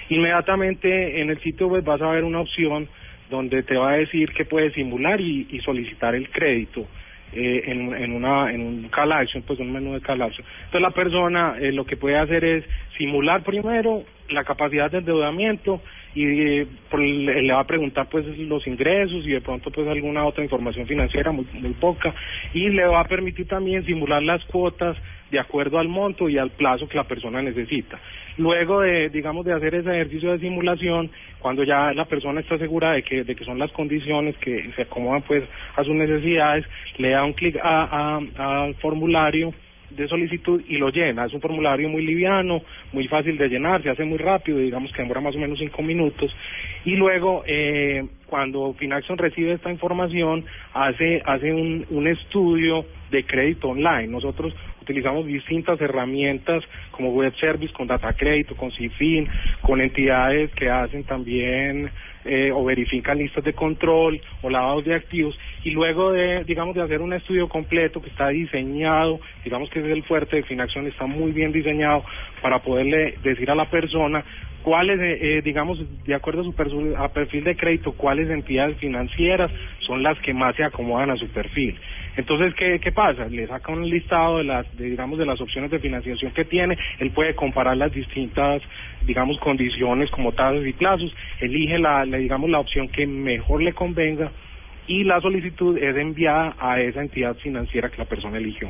[0.09, 2.89] Inmediatamente en el sitio web vas a ver una opción
[3.29, 6.87] donde te va a decir que puedes simular y, y solicitar el crédito.
[7.33, 10.47] Eh, en, en una en un call action, pues un menú de call action.
[10.65, 12.65] Entonces la persona eh, lo que puede hacer es
[12.97, 15.81] simular primero la capacidad de endeudamiento
[16.15, 20.45] y eh, le va a preguntar pues los ingresos y de pronto pues alguna otra
[20.45, 22.15] información financiera muy, muy poca
[22.53, 24.97] y le va a permitir también simular las cuotas
[25.31, 27.99] de acuerdo al monto y al plazo que la persona necesita.
[28.39, 32.93] Luego de, digamos, de hacer ese ejercicio de simulación, cuando ya la persona está segura
[32.93, 35.45] de que, de que son las condiciones que se acomodan pues
[35.77, 36.65] a sus necesidades,
[36.97, 39.53] le da un clic a, a- al formulario
[39.91, 41.27] de solicitud y lo llena.
[41.27, 45.03] Es un formulario muy liviano, muy fácil de llenar, se hace muy rápido, digamos que
[45.03, 46.35] demora más o menos cinco minutos.
[46.87, 54.09] Y luego, eh, cuando Finaction recibe esta información, hace, hace un estudio de crédito online.
[54.09, 59.29] Nosotros utilizamos distintas herramientas como web service, con data crédito, con CIFIN,
[59.61, 61.91] con entidades que hacen también
[62.25, 66.83] eh, o verifican listas de control o lavados de activos y luego de digamos de
[66.83, 71.07] hacer un estudio completo que está diseñado digamos que es el fuerte de Finaction está
[71.07, 72.05] muy bien diseñado
[72.41, 74.25] para poderle decir a la persona
[74.63, 78.77] cuáles eh, eh, digamos de acuerdo a su persu- a perfil de crédito cuáles entidades
[78.79, 81.79] financieras son las que más se acomodan a su perfil.
[82.17, 85.71] Entonces qué qué pasa le saca un listado de las de, digamos de las opciones
[85.71, 88.63] de financiación que tiene él puede comparar las distintas
[89.03, 93.73] digamos condiciones como tasas y plazos elige la, la digamos la opción que mejor le
[93.73, 94.31] convenga
[94.87, 98.69] y la solicitud es enviada a esa entidad financiera que la persona eligió.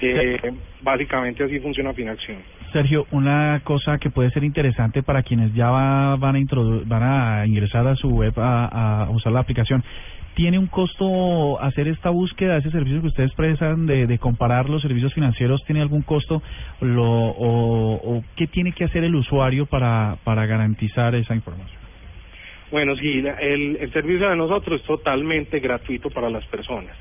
[0.00, 0.38] Eh,
[0.80, 2.38] básicamente así funciona Finaction
[2.72, 6.40] Sergio, una cosa que puede ser interesante para quienes ya va- van a
[6.86, 9.82] van a ingresar a su web a, usar la aplicación.
[10.34, 14.80] ¿Tiene un costo hacer esta búsqueda, ese servicio que ustedes prestan de, de comparar los
[14.80, 15.60] servicios financieros?
[15.66, 16.42] ¿Tiene algún costo
[16.80, 21.80] lo, o, o qué tiene que hacer el usuario para, garantizar esa información?
[22.70, 26.96] Bueno, sí, el, el servicio de nosotros es totalmente gratuito para las personas.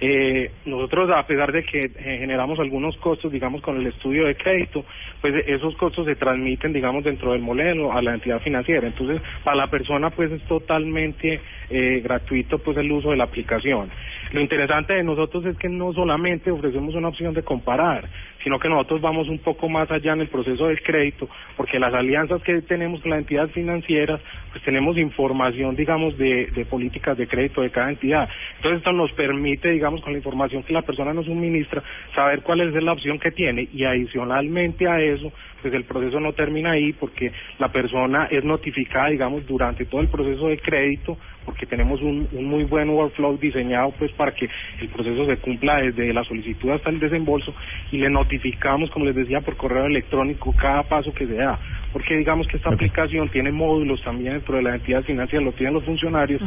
[0.00, 4.34] Eh, nosotros, a pesar de que eh, generamos algunos costos, digamos, con el estudio de
[4.34, 4.84] crédito,
[5.20, 8.86] pues eh, esos costos se transmiten, digamos, dentro del modelo a la entidad financiera.
[8.86, 13.90] Entonces, para la persona, pues es totalmente eh, gratuito, pues el uso de la aplicación.
[14.36, 18.06] Lo interesante de nosotros es que no solamente ofrecemos una opción de comparar,
[18.44, 21.94] sino que nosotros vamos un poco más allá en el proceso del crédito, porque las
[21.94, 24.20] alianzas que tenemos con las entidades financieras,
[24.52, 28.28] pues tenemos información, digamos, de, de políticas de crédito de cada entidad.
[28.56, 31.82] Entonces esto nos permite, digamos, con la información que la persona nos suministra,
[32.14, 36.32] saber cuál es la opción que tiene y adicionalmente a eso, pues el proceso no
[36.32, 41.66] termina ahí porque la persona es notificada, digamos, durante todo el proceso de crédito, porque
[41.66, 44.48] tenemos un, un muy buen workflow diseñado pues para que
[44.80, 47.54] el proceso se cumpla desde la solicitud hasta el desembolso
[47.92, 51.58] y le notificamos, como les decía, por correo electrónico cada paso que se da,
[51.96, 55.72] porque digamos que esta aplicación tiene módulos también dentro de la entidad financiera, lo tienen
[55.72, 56.42] los funcionarios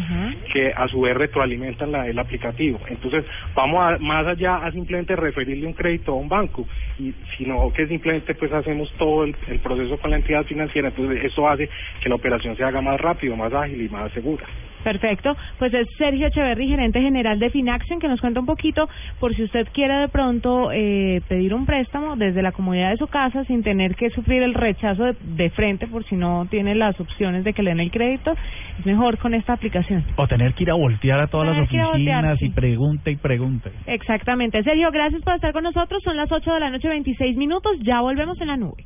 [0.53, 2.79] que a su vez retroalimentan la, el aplicativo.
[2.87, 6.67] Entonces, vamos a, más allá a simplemente referirle un crédito a un banco,
[6.99, 11.25] y sino que simplemente pues hacemos todo el, el proceso con la entidad financiera, entonces
[11.25, 11.67] eso hace
[11.99, 14.45] que la operación se haga más rápido, más ágil y más segura.
[14.83, 18.87] Perfecto, pues es Sergio Echeverry, gerente general de Finaction, que nos cuenta un poquito
[19.19, 23.07] por si usted quiere de pronto eh, pedir un préstamo desde la comodidad de su
[23.07, 26.99] casa sin tener que sufrir el rechazo de, de frente por si no tiene las
[26.99, 28.33] opciones de que le den el crédito,
[28.79, 30.03] es mejor con esta aplicación.
[30.15, 32.45] O tener que ir a voltear a todas las Tener voltear, oficinas sí.
[32.45, 33.71] y pregunte y pregunte.
[33.87, 34.63] Exactamente.
[34.63, 36.01] Sergio, gracias por estar con nosotros.
[36.03, 37.71] Son las 8 de la noche, 26 minutos.
[37.81, 38.85] Ya volvemos en la nube.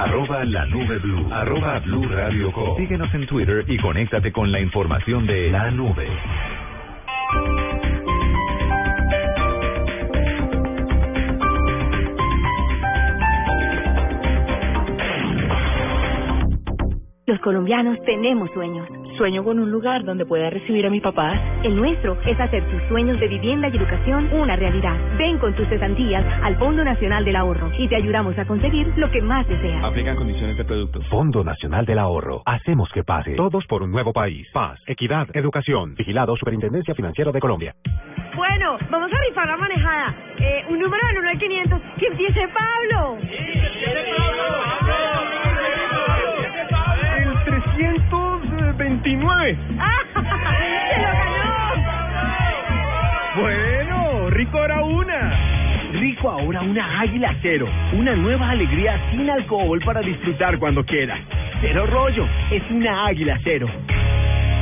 [0.00, 1.28] Arroba la nube blue.
[1.30, 2.74] Arroba blue radio com.
[2.78, 6.08] Síguenos en Twitter y conéctate con la información de la nube.
[17.26, 18.99] Los colombianos tenemos sueños.
[19.20, 21.34] Sueño con un lugar donde pueda recibir a mi papá.
[21.62, 24.96] El nuestro es hacer tus sueños de vivienda y educación una realidad.
[25.18, 29.10] Ven con tus cesantías al Fondo Nacional del Ahorro y te ayudamos a conseguir lo
[29.10, 29.84] que más deseas.
[29.84, 31.02] Aplican condiciones de producto.
[31.10, 32.40] Fondo Nacional del Ahorro.
[32.46, 33.34] Hacemos que pase.
[33.34, 34.48] Todos por un nuevo país.
[34.54, 35.96] Paz, equidad, educación.
[35.96, 37.74] Vigilado Superintendencia Financiera de Colombia.
[38.34, 40.14] Bueno, vamos a rifar la manejada.
[40.38, 41.80] Eh, un número del 1 al 500.
[41.98, 43.18] ¡Que empiece Pablo!
[47.86, 48.29] El
[48.76, 49.56] 329.
[49.58, 51.50] ¡Se lo ganó!
[53.40, 55.90] Bueno, rico ahora una.
[55.92, 57.68] Rico ahora una águila cero.
[57.92, 61.20] Una nueva alegría sin alcohol para disfrutar cuando quieras.
[61.60, 62.26] Cero rollo.
[62.50, 63.68] Es una águila cero.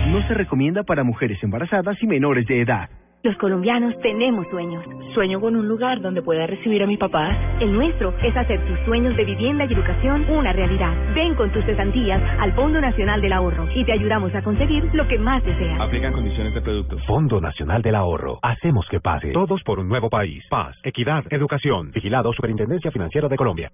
[0.09, 2.89] No se recomienda para mujeres embarazadas y menores de edad.
[3.29, 4.83] Los colombianos tenemos sueños.
[5.13, 7.29] Sueño con un lugar donde pueda recibir a mi papá.
[7.61, 10.95] El nuestro es hacer tus sueños de vivienda y educación una realidad.
[11.15, 15.07] Ven con tus cesantías al Fondo Nacional del Ahorro y te ayudamos a conseguir lo
[15.07, 15.79] que más deseas.
[15.79, 16.97] Aplican condiciones de producto.
[17.07, 18.39] Fondo Nacional del Ahorro.
[18.41, 19.33] Hacemos que pase.
[19.33, 20.43] Todos por un nuevo país.
[20.49, 21.91] Paz, equidad, educación.
[21.91, 23.71] Vigilado Superintendencia Financiera de Colombia.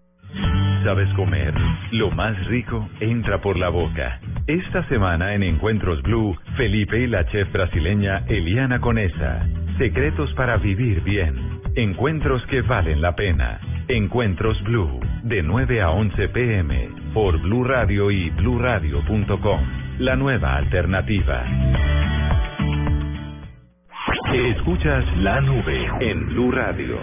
[0.84, 1.54] ¿Sabes comer?
[1.92, 4.20] Lo más rico entra por la boca.
[4.46, 9.46] Esta semana en Encuentros Blue, Felipe y la chef brasileña Eliana Conesa.
[9.78, 11.62] Secretos para vivir bien.
[11.74, 13.60] Encuentros que valen la pena.
[13.88, 19.60] Encuentros Blue, de 9 a 11 pm, por Blue Radio y bluradio.com.
[20.00, 21.46] La nueva alternativa.
[24.34, 26.98] Escuchas la nube en Blue Radio.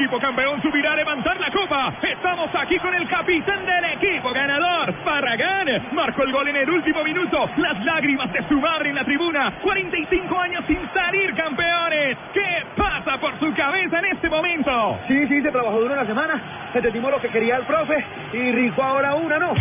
[0.00, 1.92] Equipo campeón subirá a levantar la copa.
[2.02, 5.66] Estamos aquí con el capitán del equipo ganador, Barragán.
[5.92, 7.50] Marcó el gol en el último minuto.
[7.58, 9.52] Las lágrimas de su madre en la tribuna.
[9.62, 12.16] 45 años sin salir campeones.
[12.32, 14.98] ¿Qué pasa por su cabeza en este momento?
[15.06, 16.70] Sí, sí, se trabajó duro una semana.
[16.72, 19.52] Entendimos lo que quería el profe y rico ahora una, ¿no?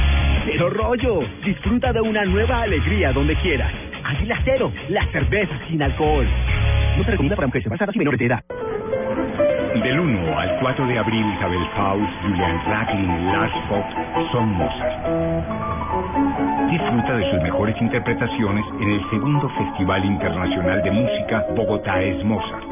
[0.45, 1.19] Cero rollo.
[1.43, 3.73] Disfruta de una nueva alegría donde quieras.
[4.05, 6.25] Águila Cero, la cerveza sin alcohol.
[6.97, 8.58] No se recomienda para mujeres embarazadas y menores de edad.
[9.83, 13.87] Del 1 al 4 de abril, Isabel Faust, Julian Racklin, Lars Fox
[14.31, 15.07] son Mozart.
[16.69, 22.65] Disfruta de sus mejores interpretaciones en el segundo Festival Internacional de Música Bogotá es Mozart.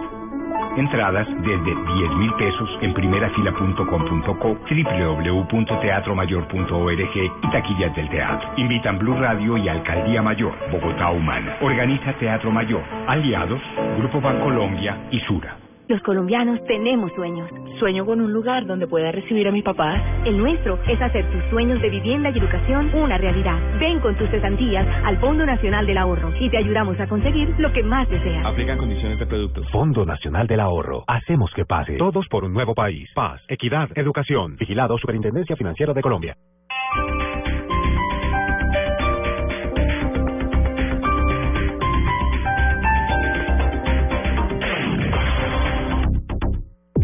[0.76, 1.78] Entradas desde 10
[2.17, 8.50] mil pesos en primerafila.com.co, www.teatromayor.org y taquillas del teatro.
[8.58, 11.56] Invitan Blue Radio y Alcaldía Mayor, Bogotá Humana.
[11.62, 12.84] Organiza Teatro Mayor.
[13.08, 13.62] Aliados,
[13.98, 15.56] Grupo Bancolombia y Sura.
[15.88, 17.50] Los colombianos tenemos sueños.
[17.80, 20.02] Sueño con un lugar donde pueda recibir a mis papás.
[20.26, 23.58] El nuestro es hacer tus sueños de vivienda y educación una realidad.
[23.80, 27.71] Ven con tus cesantías al Fondo Nacional del Ahorro y te ayudamos a conseguir lo
[27.71, 28.45] que más deseas.
[28.45, 29.65] Aplican condiciones de productos.
[29.71, 31.06] Fondo Nacional del Ahorro.
[31.08, 31.95] Hacemos que pase.
[31.95, 33.10] Todos por un nuevo país.
[33.15, 34.58] Paz, equidad, educación.
[34.58, 36.36] Vigilado Superintendencia Financiera de Colombia.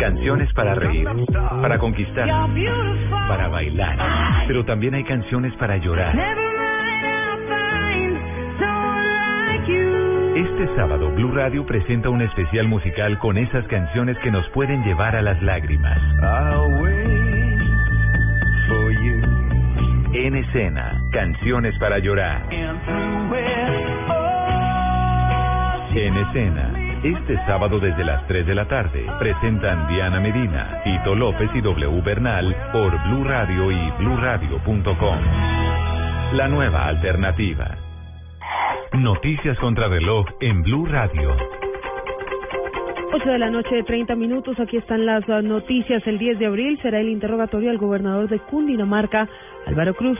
[0.04, 1.08] Canciones para reír,
[1.62, 2.28] para conquistar,
[3.30, 3.98] para bailar.
[4.48, 6.14] Pero también hay canciones para llorar.
[10.36, 15.16] Este sábado Blue Radio presenta un especial musical con esas canciones que nos pueden llevar
[15.16, 15.98] a las lágrimas.
[20.12, 22.42] En escena, canciones para llorar.
[25.96, 31.50] En escena, este sábado desde las 3 de la tarde, presentan Diana Medina, Tito López
[31.54, 35.20] y W Bernal por Blue Radio y bluradio.com.
[36.34, 37.78] La nueva alternativa.
[38.94, 41.36] Noticias contra reloj en Blue Radio.
[43.14, 46.02] 8 de la noche de 30 minutos, aquí están las uh, noticias.
[46.08, 49.28] El 10 de abril será el interrogatorio al gobernador de Cundinamarca,
[49.68, 50.20] Álvaro Cruz.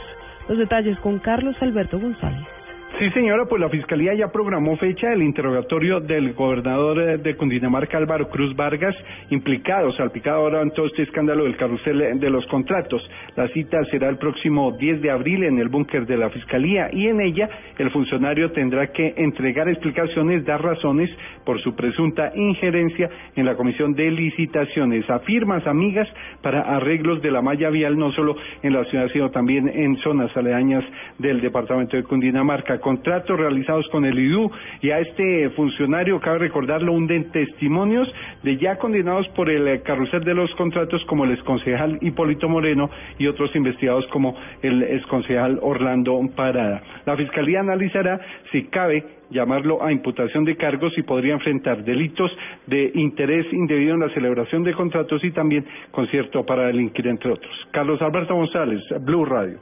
[0.50, 2.53] Los detalles con Carlos Alberto González.
[3.00, 7.98] Sí, señora, pues la Fiscalía ya programó fecha del interrogatorio del gobernador eh, de Cundinamarca,
[7.98, 8.96] Álvaro Cruz Vargas,
[9.32, 13.02] implicado, salpicado ahora en todo este escándalo del carrusel de los contratos.
[13.36, 17.08] La cita será el próximo 10 de abril en el búnker de la Fiscalía y
[17.08, 21.10] en ella el funcionario tendrá que entregar explicaciones, dar razones
[21.46, 26.08] por su presunta injerencia en la Comisión de Licitaciones a firmas amigas
[26.44, 30.30] para arreglos de la malla vial, no solo en la ciudad, sino también en zonas
[30.38, 30.86] aledañas
[31.18, 36.94] del departamento de Cundinamarca contratos realizados con el IDU y a este funcionario, cabe recordarlo,
[36.94, 38.08] hunden testimonios
[38.44, 42.90] de ya condenados por el eh, carrusel de los contratos como el exconcejal Hipólito Moreno
[43.18, 46.84] y otros investigados como el exconcejal Orlando Parada.
[47.06, 48.20] La Fiscalía analizará
[48.52, 52.32] si cabe llamarlo a imputación de cargos y podría enfrentar delitos
[52.68, 57.54] de interés indebido en la celebración de contratos y también concierto para delinquir, entre otros.
[57.72, 59.60] Carlos Alberto González, Blue Radio.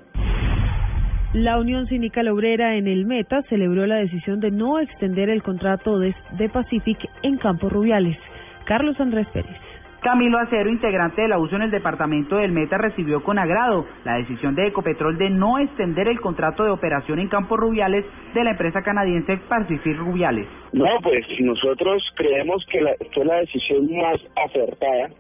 [1.33, 5.97] La Unión Sindical Obrera en el Meta celebró la decisión de no extender el contrato
[5.97, 8.17] de, de Pacific en Campos Rubiales.
[8.65, 9.55] Carlos Andrés Pérez.
[10.01, 14.15] Camilo Acero, integrante de la USO en el departamento del Meta, recibió con agrado la
[14.17, 18.51] decisión de Ecopetrol de no extender el contrato de operación en Campos Rubiales de la
[18.51, 20.47] empresa canadiense Pacific Rubiales.
[20.73, 25.11] No, pues nosotros creemos que la, fue la decisión más acertada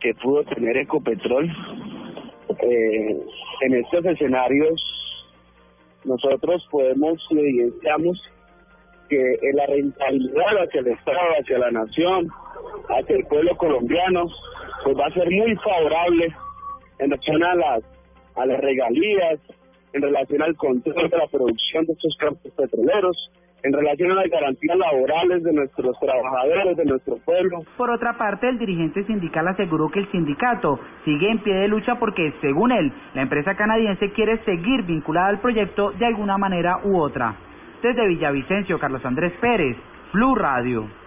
[0.00, 1.44] que pudo tener Ecopetrol
[2.62, 3.20] eh,
[3.60, 4.82] en estos escenarios
[6.04, 8.20] nosotros podemos y evidenciamos
[9.08, 12.28] que la rentabilidad hacia el Estado, hacia la nación,
[12.88, 14.26] hacia el pueblo colombiano,
[14.84, 16.34] pues va a ser muy favorable
[16.98, 17.82] en relación a las,
[18.36, 19.40] a las regalías,
[19.92, 23.30] en relación al control de la producción de estos campos petroleros,
[23.62, 27.62] en relación a las garantías laborales de nuestros trabajadores, de nuestro pueblo.
[27.76, 31.96] Por otra parte, el dirigente sindical aseguró que el sindicato sigue en pie de lucha
[31.98, 36.98] porque, según él, la empresa canadiense quiere seguir vinculada al proyecto de alguna manera u
[36.98, 37.34] otra.
[37.82, 39.76] Desde Villavicencio, Carlos Andrés Pérez,
[40.12, 40.99] Blue Radio.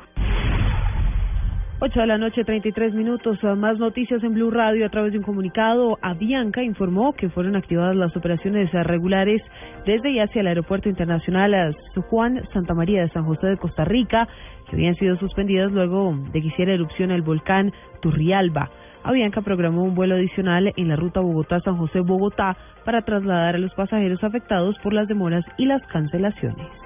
[1.85, 3.43] 8 de la noche, 33 minutos.
[3.57, 5.99] Más noticias en Blue Radio a través de un comunicado.
[6.01, 9.41] Avianca informó que fueron activadas las operaciones regulares
[9.85, 11.75] desde y hacia el Aeropuerto Internacional
[12.09, 14.29] Juan Santa María de San José de Costa Rica,
[14.69, 18.69] que habían sido suspendidas luego de que hiciera erupción el volcán Turrialba.
[19.03, 24.23] Avianca programó un vuelo adicional en la ruta Bogotá-San José-Bogotá para trasladar a los pasajeros
[24.23, 26.82] afectados por las demoras y las cancelaciones.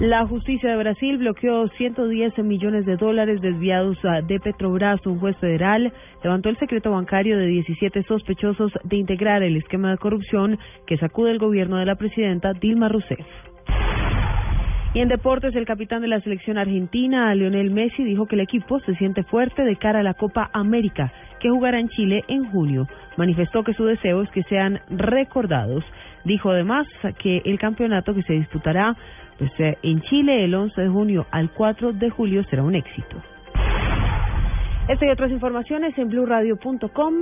[0.00, 5.04] La justicia de Brasil bloqueó 110 millones de dólares desviados de Petrobras.
[5.04, 9.98] Un juez federal levantó el secreto bancario de 17 sospechosos de integrar el esquema de
[9.98, 10.56] corrupción
[10.86, 13.26] que sacude el gobierno de la presidenta Dilma Rousseff.
[14.94, 18.78] Y en deportes, el capitán de la selección argentina, Lionel Messi, dijo que el equipo
[18.80, 22.86] se siente fuerte de cara a la Copa América, que jugará en Chile en junio.
[23.16, 25.84] Manifestó que su deseo es que sean recordados.
[26.24, 26.86] Dijo además
[27.18, 28.96] que el campeonato que se disputará
[29.38, 33.22] pues, eh, en Chile el 11 de junio al 4 de julio será un éxito.
[34.88, 37.14] Esta y otras informaciones en blurradio.com.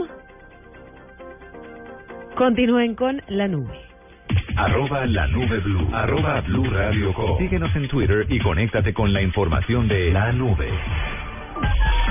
[2.37, 3.81] Continúen con la nube.
[4.57, 5.88] Arroba la nube blue.
[5.92, 7.38] Arroba blue radio com.
[7.38, 10.70] Síguenos en Twitter y conéctate con la información de la nube.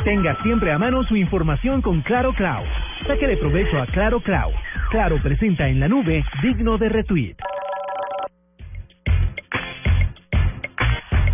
[0.04, 2.66] Tenga siempre a mano su información con Claro Cloud.
[3.08, 4.54] Sáquele provecho a Claro Cloud.
[4.92, 7.36] Claro presenta en la nube digno de retweet.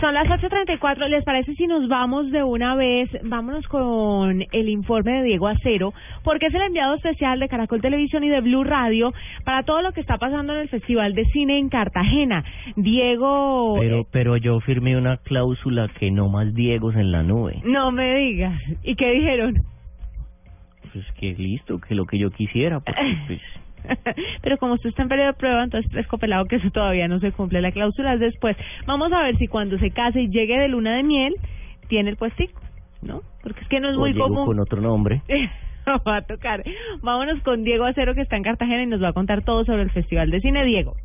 [0.01, 1.07] Son las 8.34.
[1.09, 3.08] ¿Les parece si nos vamos de una vez?
[3.23, 5.93] Vámonos con el informe de Diego Acero,
[6.23, 9.13] porque es el enviado especial de Caracol Televisión y de Blue Radio
[9.45, 12.43] para todo lo que está pasando en el Festival de Cine en Cartagena.
[12.75, 13.75] Diego...
[13.79, 17.62] Pero, pero yo firmé una cláusula que no más Diegos en la nube.
[17.63, 18.60] No me digas.
[18.81, 19.62] ¿Y qué dijeron?
[20.91, 23.41] Pues que listo, que lo que yo quisiera, porque pues...
[24.42, 27.19] Pero como usted está en periodo de prueba, entonces es copelado que eso todavía no
[27.19, 27.62] se cumple.
[27.62, 28.58] La cláusula es después.
[28.86, 31.36] Vamos a ver si cuando se case y llegue de luna de miel,
[31.88, 32.62] tiene el puestico,
[33.02, 33.21] ¿no?
[33.44, 34.46] Porque es que no es o muy común.
[34.46, 35.21] con otro nombre.
[36.08, 36.63] va a tocar.
[37.02, 39.84] Vámonos con Diego Acero, que está en Cartagena y nos va a contar todo sobre
[39.84, 40.63] el Festival de Cine.
[40.65, 40.96] Diego.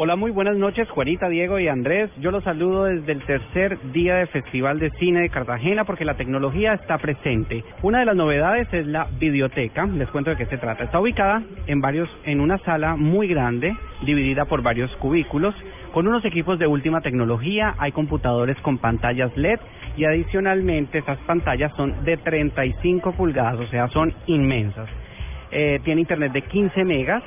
[0.00, 2.08] Hola, muy buenas noches, Juanita, Diego y Andrés.
[2.20, 6.14] Yo los saludo desde el tercer día de Festival de Cine de Cartagena porque la
[6.14, 7.64] tecnología está presente.
[7.82, 9.86] Una de las novedades es la videoteca.
[9.86, 10.84] Les cuento de qué se trata.
[10.84, 13.76] Está ubicada en varios, en una sala muy grande,
[14.06, 15.52] dividida por varios cubículos,
[15.92, 17.74] con unos equipos de última tecnología.
[17.78, 19.58] Hay computadores con pantallas LED
[19.96, 24.88] y adicionalmente esas pantallas son de 35 pulgadas, o sea, son inmensas.
[25.50, 27.24] Eh, tiene internet de 15 megas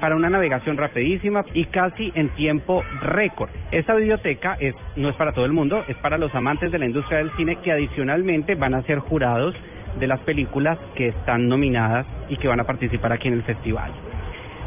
[0.00, 3.50] para una navegación rapidísima y casi en tiempo récord.
[3.70, 6.86] Esta biblioteca es, no es para todo el mundo, es para los amantes de la
[6.86, 9.54] industria del cine que adicionalmente van a ser jurados
[9.98, 13.92] de las películas que están nominadas y que van a participar aquí en el festival.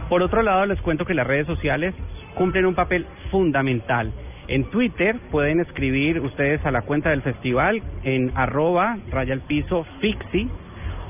[0.10, 1.96] Por otro lado, les cuento que las redes sociales
[2.36, 4.12] cumplen un papel fundamental.
[4.48, 9.86] En Twitter pueden escribir ustedes a la cuenta del festival en arroba raya al piso
[10.00, 10.48] fixi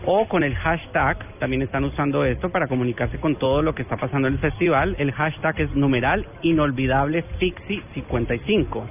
[0.06, 3.98] o con el hashtag, también están usando esto para comunicarse con todo lo que está
[3.98, 4.96] pasando en el festival.
[5.00, 8.84] El hashtag es numeral inolvidable Fixi55.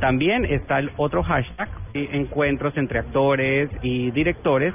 [0.00, 4.74] También está el otro hashtag, encuentros entre actores y directores,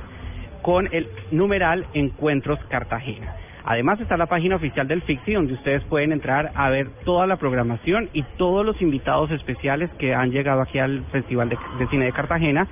[0.61, 3.35] con el numeral Encuentros Cartagena.
[3.63, 7.35] Además está la página oficial del Fixi donde ustedes pueden entrar a ver toda la
[7.35, 12.13] programación y todos los invitados especiales que han llegado aquí al Festival de Cine de
[12.13, 12.67] Cartagena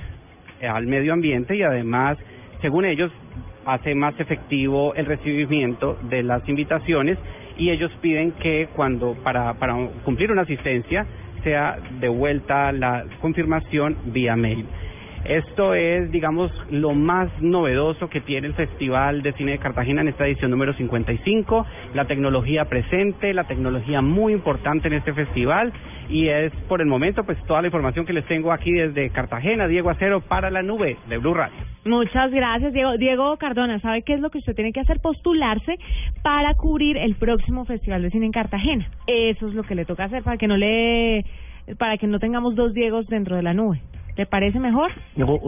[0.62, 2.20] al medio ambiente y además,
[2.62, 3.12] según ellos,
[3.66, 7.18] hace más efectivo el recibimiento de las invitaciones
[7.58, 11.06] y ellos piden que cuando para, para cumplir una asistencia
[11.44, 14.66] sea devuelta la confirmación vía mail.
[15.26, 20.10] Esto es, digamos, lo más novedoso que tiene el Festival de Cine de Cartagena en
[20.10, 25.72] esta edición número 55, la tecnología presente, la tecnología muy importante en este festival
[26.10, 29.68] y es por el momento pues toda la información que les tengo aquí desde Cartagena,
[29.68, 31.56] Diego Acero para la nube de Blue Radio.
[31.86, 32.98] Muchas gracias, Diego.
[32.98, 35.00] Diego Cardona, ¿sabe qué es lo que usted tiene que hacer?
[35.00, 35.76] Postularse
[36.22, 38.90] para cubrir el próximo Festival de Cine en Cartagena.
[39.08, 41.26] Eso es lo que le toca hacer para que no le
[41.78, 43.80] para que no tengamos dos Diegos dentro de la nube.
[44.16, 44.92] ¿Te parece mejor?
[45.16, 45.40] No,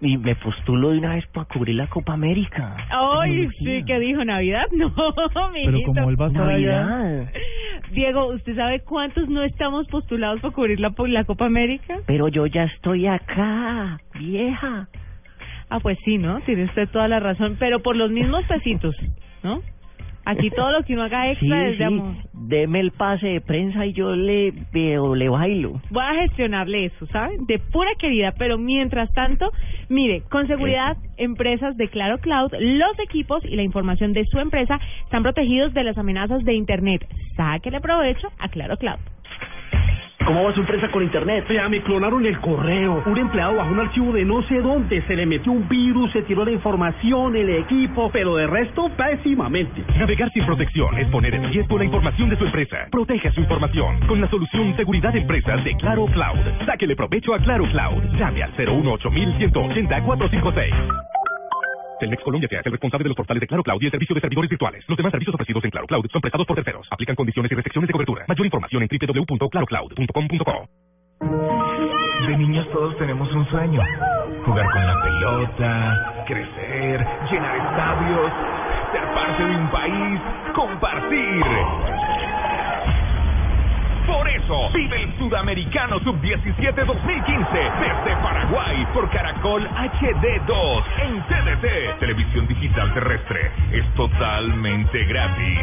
[0.00, 2.76] y me postulo de una vez para cubrir la Copa América.
[2.90, 4.24] Ay, sí, ¿qué dijo?
[4.24, 4.64] ¿Navidad?
[4.72, 4.92] No,
[5.52, 7.30] Pero como él va a Navidad.
[7.92, 11.98] Diego, ¿usted sabe cuántos no estamos postulados para cubrir la, la Copa América?
[12.06, 14.88] Pero yo ya estoy acá, vieja.
[15.68, 16.40] Ah, pues sí, ¿no?
[16.40, 18.96] Tiene usted toda la razón, pero por los mismos pesitos,
[19.42, 19.60] ¿no?
[20.24, 21.82] Aquí todo lo que uno haga extra sí, es de sí.
[21.84, 22.14] amor.
[22.32, 25.80] Deme el pase de prensa y yo le veo, le bailo.
[25.90, 27.46] Voy a gestionarle eso, ¿saben?
[27.46, 29.50] De pura querida, pero mientras tanto,
[29.88, 34.78] mire, con seguridad, empresas de Claro Cloud, los equipos y la información de su empresa
[35.04, 37.06] están protegidos de las amenazas de Internet.
[37.36, 39.13] Sáquele provecho a Claro Cloud.
[40.26, 41.44] ¿Cómo va su empresa con internet?
[41.50, 43.02] Ya me clonaron el correo.
[43.04, 46.22] Un empleado bajó un archivo de no sé dónde, se le metió un virus, se
[46.22, 49.84] tiró la información, el equipo, pero de resto, pésimamente.
[49.98, 52.88] Navegar sin protección es poner en riesgo la información de su empresa.
[52.90, 56.38] Proteja su información con la solución Seguridad de Empresas de Claro Cloud.
[56.64, 58.02] Sáquele provecho a Claro Cloud.
[58.18, 61.23] Llame al 018 180 456.
[62.04, 64.14] Telmex Colombia te hace el responsable de los portales de Claro Cloud y el servicio
[64.14, 64.84] de servidores virtuales.
[64.88, 66.86] Los demás servicios ofrecidos en Claro Cloud son prestados por terceros.
[66.90, 68.26] Aplican condiciones y restricciones de cobertura.
[68.28, 70.68] Mayor información en www.clarocloud.com.co.
[72.28, 73.80] De niños todos tenemos un sueño.
[74.44, 78.32] Jugar con la pelota, crecer, llenar estadios,
[78.92, 80.20] ser parte de un país,
[80.54, 81.42] compartir.
[84.06, 92.46] Por eso, vive el Sudamericano Sub-17 2015 desde Paraguay por Caracol HD2 en TDT, televisión
[92.46, 93.50] digital terrestre.
[93.72, 95.58] Es totalmente gratis.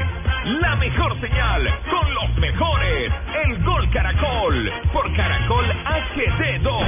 [0.60, 3.14] La mejor señal con los mejores.
[3.46, 6.82] El Gol Caracol por Caracol HD2.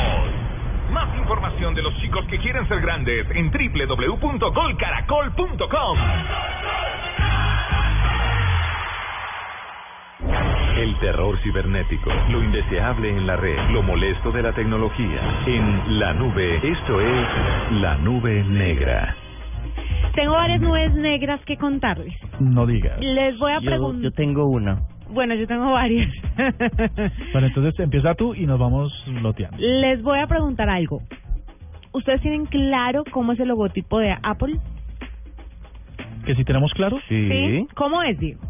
[0.91, 5.97] Más información de los chicos que quieren ser grandes en www.golcaracol.com.
[10.77, 15.43] El terror cibernético, lo indeseable en la red, lo molesto de la tecnología.
[15.45, 17.27] En la nube, esto es
[17.81, 19.15] la nube negra.
[20.15, 22.13] Tengo varias nubes negras que contarles.
[22.39, 22.99] No digas.
[22.99, 24.01] Les voy a preguntar.
[24.03, 24.81] yo tengo una.
[25.09, 26.11] Bueno, yo tengo varias.
[27.33, 29.57] Bueno, entonces empieza tú y nos vamos loteando.
[29.59, 31.01] Les voy a preguntar algo.
[31.93, 34.55] ¿Ustedes tienen claro cómo es el logotipo de Apple?
[36.25, 36.99] ¿Que si tenemos claro?
[37.75, 38.41] ¿Cómo es, Diego?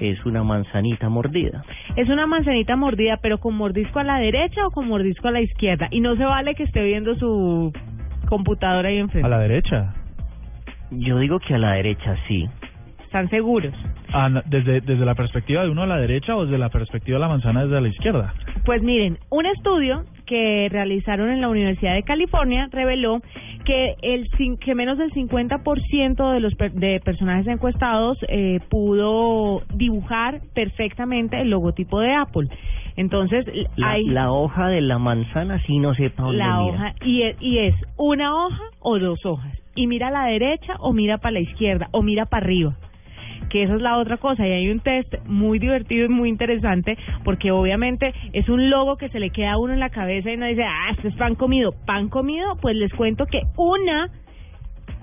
[0.00, 1.64] Es una manzanita mordida.
[1.96, 5.40] Es una manzanita mordida, pero con mordisco a la derecha o con mordisco a la
[5.40, 5.88] izquierda.
[5.90, 7.72] Y no se vale que esté viendo su
[8.28, 9.26] computadora ahí enfrente.
[9.26, 9.94] A la derecha.
[10.90, 12.48] Yo digo que a la derecha sí.
[13.04, 13.74] ¿Están seguros?
[14.12, 17.20] Ah, desde, ¿Desde la perspectiva de uno a la derecha o desde la perspectiva de
[17.22, 18.34] la manzana desde la izquierda?
[18.64, 23.20] Pues miren, un estudio que realizaron en la Universidad de California reveló
[23.64, 24.28] que el
[24.60, 32.00] que menos del 50% de los de personajes encuestados eh, pudo dibujar perfectamente el logotipo
[32.00, 32.48] de Apple.
[32.96, 36.74] Entonces, La, hay la hoja de la manzana sí no sé para dónde la mira.
[36.74, 39.52] hoja y es, y es una hoja o dos hojas.
[39.74, 42.76] Y mira a la derecha o mira para la izquierda o mira para arriba.
[43.48, 44.46] Que esa es la otra cosa.
[44.46, 49.08] Y hay un test muy divertido y muy interesante porque obviamente es un logo que
[49.08, 51.34] se le queda a uno en la cabeza y uno dice, ah, esto es pan
[51.34, 51.72] comido.
[51.86, 54.10] Pan comido, pues les cuento que una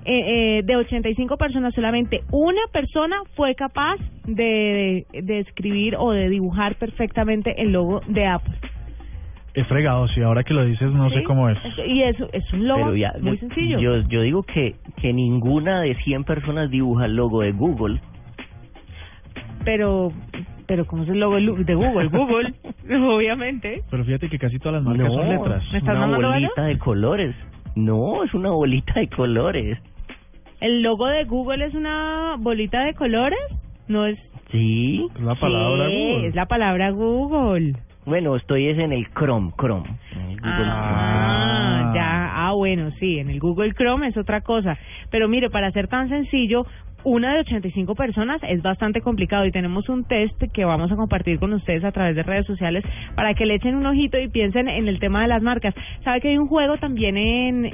[0.08, 6.12] eh, eh, de 85 personas, solamente una persona fue capaz de, de, de escribir o
[6.12, 8.54] de dibujar perfectamente el logo de Apple.
[9.56, 11.58] He fregado, si ahora que lo dices no sé cómo es.
[11.88, 13.80] Y eso es un logo ya, muy yo- sencillo.
[13.80, 18.00] Yo, yo digo que, que ninguna de 100 personas dibuja el logo de Google.
[19.66, 20.12] Pero,
[20.68, 22.08] pero ¿cómo es el logo de Google?
[22.10, 22.54] Google,
[23.16, 23.82] obviamente.
[23.90, 25.64] Pero fíjate que casi todas las marcas no, son letras.
[25.72, 27.36] ¿Me estás una bolita de colores.
[27.76, 29.78] No, es una bolita de colores.
[30.62, 33.40] ¿El logo de Google es una bolita de colores?
[33.88, 34.18] No es...
[34.52, 35.06] Sí.
[35.16, 36.28] Es la palabra Sí, Google.
[36.28, 37.74] es la palabra Google.
[38.06, 39.90] Bueno, estoy es en el Chrome, Chrome.
[40.16, 42.48] en el Google Ah, ya.
[42.48, 44.78] Ah, bueno, sí, en el Google Chrome es otra cosa.
[45.10, 46.66] Pero mire, para ser tan sencillo,
[47.06, 51.40] una de 85 personas es bastante complicado y tenemos un test que vamos a compartir
[51.40, 52.84] con ustedes a través de redes sociales
[53.16, 55.74] para que le echen un ojito y piensen en el tema de las marcas.
[56.04, 57.66] ¿Sabe que hay un juego también en,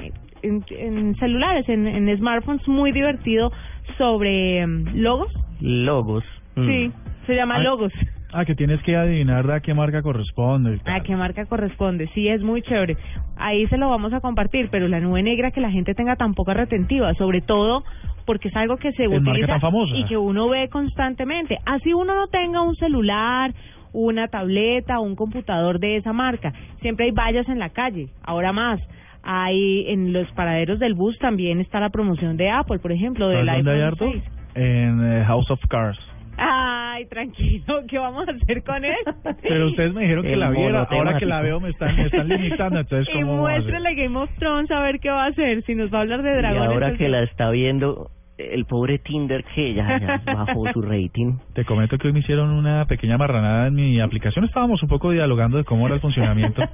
[0.42, 3.50] en, en celulares, en, en smartphones muy divertido
[3.96, 5.32] sobre mm, logos?
[5.60, 6.24] Logos.
[6.54, 6.66] Mm.
[6.66, 6.92] Sí,
[7.26, 7.64] se llama Ay.
[7.64, 7.92] logos.
[8.32, 10.78] Ah, que tienes que adivinar a qué marca corresponde.
[10.78, 10.94] tal.
[10.94, 12.08] ¿A qué marca corresponde?
[12.14, 12.96] Sí, es muy chévere.
[13.36, 16.32] Ahí se lo vamos a compartir, pero la nube negra que la gente tenga tan
[16.32, 17.84] poca retentiva, sobre todo
[18.24, 19.58] porque es algo que se utiliza
[19.94, 21.58] y que uno ve constantemente.
[21.66, 23.52] Así uno no tenga un celular,
[23.92, 26.52] una tableta o un computador de esa marca.
[26.80, 28.80] Siempre hay vallas en la calle, ahora más.
[29.24, 33.46] Hay en los paraderos del bus también está la promoción de Apple, por ejemplo, del
[33.46, 34.10] ¿Sabes dónde hay iPhone harto?
[34.12, 34.24] 6.
[34.54, 36.11] En eh, House of Cards.
[36.36, 38.94] Ay, tranquilo, ¿qué vamos a hacer con él?
[39.42, 40.82] Pero ustedes me dijeron que El la viera.
[40.90, 42.80] Ahora que la veo me están, me están limitando.
[42.80, 43.60] Entonces, Y ¿cómo hacer?
[43.62, 45.62] muéstrele Game of Thrones a ver qué va a hacer.
[45.64, 46.68] Si nos va a hablar de Y dragones.
[46.70, 48.10] ahora pues, que la está viendo,
[48.50, 51.38] el pobre Tinder que ya, ya bajó su rating.
[51.54, 54.44] Te comento que hoy me hicieron una pequeña marranada en mi aplicación.
[54.44, 56.62] Estábamos un poco dialogando de cómo era el funcionamiento.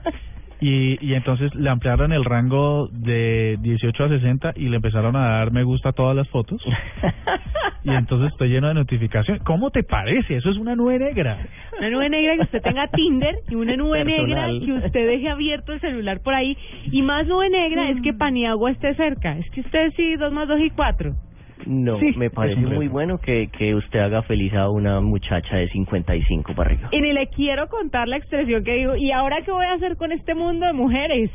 [0.60, 5.38] Y, y entonces le ampliaron el rango de 18 a 60 y le empezaron a
[5.38, 6.60] dar me gusta a todas las fotos.
[7.84, 9.42] Y entonces estoy lleno de notificaciones.
[9.44, 10.36] ¿Cómo te parece?
[10.36, 11.38] Eso es una nube negra.
[11.78, 14.58] Una nube negra que usted tenga Tinder y una nube Personal.
[14.58, 16.56] negra que usted deje abierto el celular por ahí.
[16.90, 19.38] Y más nube negra es que Paniagua esté cerca.
[19.38, 21.14] Es que usted sí, dos más dos y cuatro.
[21.66, 25.68] No, Sí, me parece muy bueno que, que usted haga feliz a una muchacha de
[25.68, 26.88] 55 para arriba.
[26.92, 28.96] Y ni le quiero contar la expresión que dijo.
[28.96, 31.30] ¿Y ahora qué voy a hacer con este mundo de mujeres?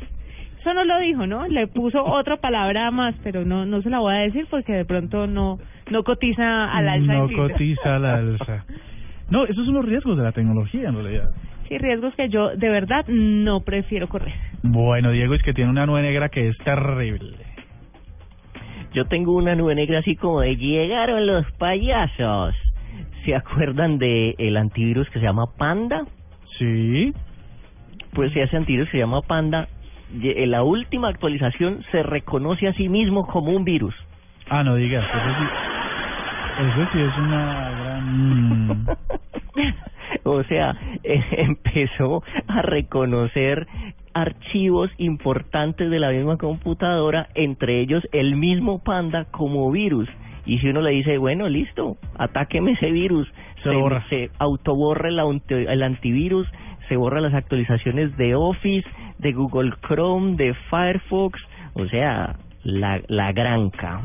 [0.60, 1.46] Eso no lo dijo, ¿no?
[1.46, 4.84] Le puso otra palabra más, pero no no se la voy a decir porque de
[4.84, 5.58] pronto no
[5.90, 7.12] no cotiza al alza.
[7.12, 8.64] No cotiza al alza.
[9.30, 11.30] No, esos son los riesgos de la tecnología en realidad.
[11.68, 14.34] Sí, riesgos que yo de verdad no prefiero correr.
[14.62, 17.36] Bueno, Diego es que tiene una nube negra que es terrible.
[18.94, 22.54] Yo tengo una nube negra así como de llegaron los payasos.
[23.24, 26.04] ¿Se acuerdan de el antivirus que se llama Panda?
[26.58, 27.12] Sí.
[28.12, 29.66] Pues ese antivirus que se llama Panda,
[30.22, 33.94] en la última actualización se reconoce a sí mismo como un virus.
[34.48, 35.44] Ah, no digas, eso sí.
[36.62, 38.86] Eso sí es una gran...
[40.22, 43.66] o sea, eh, empezó a reconocer
[44.14, 50.08] archivos importantes de la misma computadora, entre ellos el mismo Panda como virus.
[50.46, 53.28] Y si uno le dice, bueno, listo, atáqueme ese virus,
[53.62, 54.04] Se lo borra.
[54.08, 56.46] se autoborra el, antivirus,
[56.88, 58.88] se borra las actualizaciones de Office,
[59.18, 61.40] de Google Chrome, de Firefox,
[61.74, 64.02] o sea, la, la granca.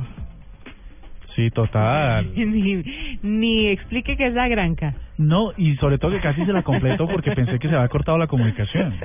[1.39, 2.27] Sí, total.
[2.35, 2.83] ni,
[3.23, 4.93] ni explique qué es la granca.
[5.17, 8.17] No, y sobre todo que casi se la completo porque pensé que se había cortado
[8.17, 8.93] la comunicación.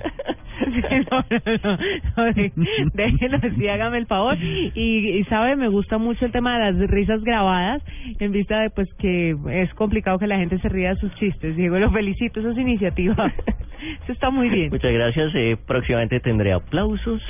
[0.57, 0.71] Sí,
[1.11, 1.79] no, no, no,
[2.17, 4.39] no, déjelo así, hágame el favor.
[4.41, 7.83] Y, y sabe, me gusta mucho el tema de las risas grabadas,
[8.21, 11.57] en vista de pues que es complicado que la gente se ría de sus chistes.
[11.57, 13.33] Diego, lo felicito, eso es iniciativa.
[14.05, 14.71] Eso está muy bien.
[14.71, 15.35] Muchas gracias.
[15.35, 17.21] Eh, próximamente tendré aplausos.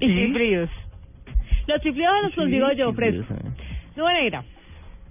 [0.00, 0.70] Y chiflidos.
[1.70, 3.34] Los chiflidos los consigo yo, fresco.
[3.96, 4.42] Nube negra.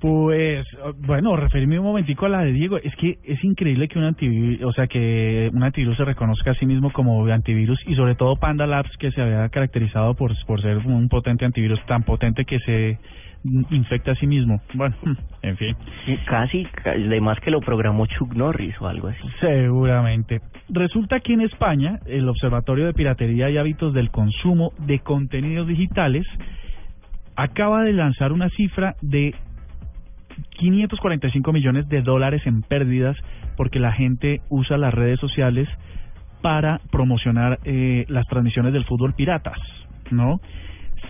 [0.02, 0.66] Pues,
[0.98, 2.78] bueno, referirme un momentico a la de Diego.
[2.78, 6.56] Es que es increíble que un antivirus, o sea, que un antivirus se reconozca a
[6.56, 10.62] sí mismo como antivirus y sobre todo Panda Labs, que se había caracterizado por, por
[10.62, 12.98] ser un potente antivirus, tan potente que se
[13.44, 14.62] infecta a sí mismo.
[14.74, 14.96] Bueno,
[15.42, 15.76] en fin.
[16.26, 19.22] Casi, además que lo programó Chuck Norris o algo así.
[19.40, 20.42] Seguramente.
[20.70, 26.26] Resulta que en España, el Observatorio de Piratería y Hábitos del Consumo de Contenidos Digitales
[27.36, 29.34] acaba de lanzar una cifra de
[30.58, 33.18] 545 millones de dólares en pérdidas
[33.56, 35.68] porque la gente usa las redes sociales
[36.42, 39.58] para promocionar eh, las transmisiones del fútbol piratas,
[40.12, 40.40] ¿no?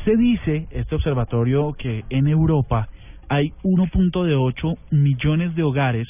[0.05, 2.87] Se dice, este observatorio, que en Europa
[3.29, 6.07] hay 1.8 millones de hogares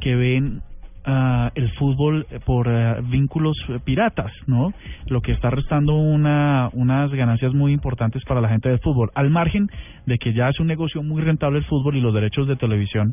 [0.00, 0.60] que ven
[1.04, 4.72] ah, el fútbol por ah, vínculos eh, piratas, ¿no?
[5.06, 9.30] Lo que está restando una, unas ganancias muy importantes para la gente del fútbol, al
[9.30, 9.68] margen
[10.06, 13.12] de que ya es un negocio muy rentable el fútbol y los derechos de televisión.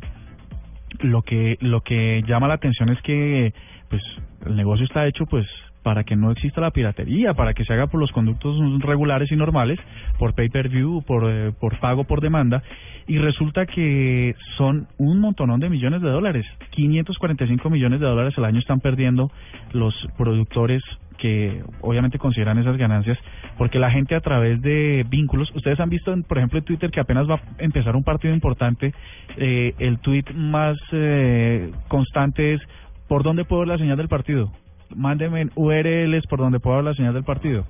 [1.00, 3.52] Lo que lo que llama la atención es que
[3.90, 4.02] pues
[4.46, 5.46] el negocio está hecho pues
[5.86, 9.36] para que no exista la piratería, para que se haga por los conductos regulares y
[9.36, 9.78] normales,
[10.18, 12.60] por pay-per-view, por, eh, por pago por demanda,
[13.06, 16.44] y resulta que son un montonón de millones de dólares.
[16.70, 19.30] 545 millones de dólares al año están perdiendo
[19.74, 20.82] los productores
[21.18, 23.16] que obviamente consideran esas ganancias,
[23.56, 26.98] porque la gente a través de vínculos, ustedes han visto, por ejemplo, en Twitter que
[26.98, 28.92] apenas va a empezar un partido importante,
[29.36, 32.60] eh, el tweet más eh, constante es,
[33.06, 34.50] ¿por dónde puedo ver la señal del partido?
[34.94, 37.64] Mándeme URLs por donde puedo ver la señal del partido.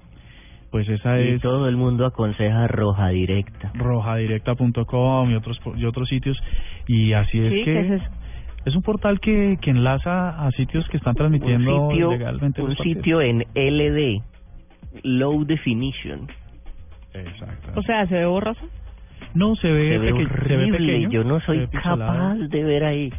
[0.71, 3.71] Pues esa Y es todo el mundo aconseja roja directa.
[3.75, 6.37] rojadirecta.com y otros y otros sitios
[6.87, 8.01] y así es Sí, que ¿qué
[8.67, 12.77] es un portal que, que enlaza a sitios que están transmitiendo un sitio, legalmente un
[12.77, 14.23] sitio en LD,
[15.05, 16.27] Low Definition.
[17.15, 17.73] Exacto.
[17.79, 18.61] O sea, ¿se ve borroso?
[19.35, 21.11] No, se ve, Se ve peque- se ve horrible, pequeño.
[21.11, 23.13] yo no soy capaz de ver ahí.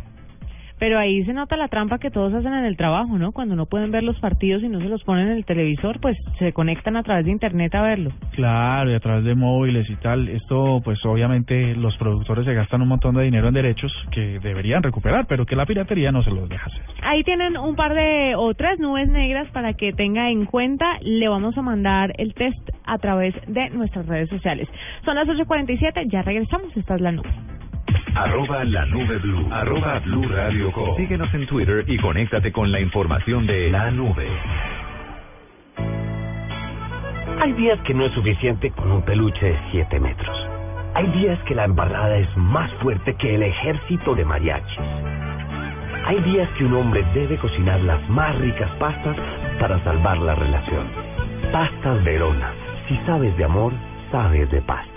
[0.79, 3.31] Pero ahí se nota la trampa que todos hacen en el trabajo, ¿no?
[3.31, 6.17] Cuando no pueden ver los partidos y no se los ponen en el televisor, pues
[6.37, 8.11] se conectan a través de internet a verlo.
[8.33, 10.27] Claro, y a través de móviles y tal.
[10.29, 14.83] Esto, pues obviamente los productores se gastan un montón de dinero en derechos que deberían
[14.83, 16.81] recuperar, pero que la piratería no se los deja hacer.
[17.01, 20.97] Ahí tienen un par de o tres nubes negras para que tenga en cuenta.
[21.01, 24.67] Le vamos a mandar el test a través de nuestras redes sociales.
[25.05, 26.75] Son las 8.47, ya regresamos.
[26.75, 27.56] Esta es la nube.
[28.15, 29.47] Arroba la nube blue.
[29.51, 30.71] Arroba blue radio.
[30.97, 34.27] Síguenos en Twitter y conéctate con la información de la nube.
[37.39, 40.35] Hay días que no es suficiente con un peluche de 7 metros.
[40.95, 44.79] Hay días que la embarrada es más fuerte que el ejército de mariachis.
[46.07, 49.15] Hay días que un hombre debe cocinar las más ricas pastas
[49.59, 50.87] para salvar la relación.
[51.51, 52.51] Pastas Verona.
[52.87, 53.73] Si sabes de amor,
[54.11, 54.96] sabes de pasta.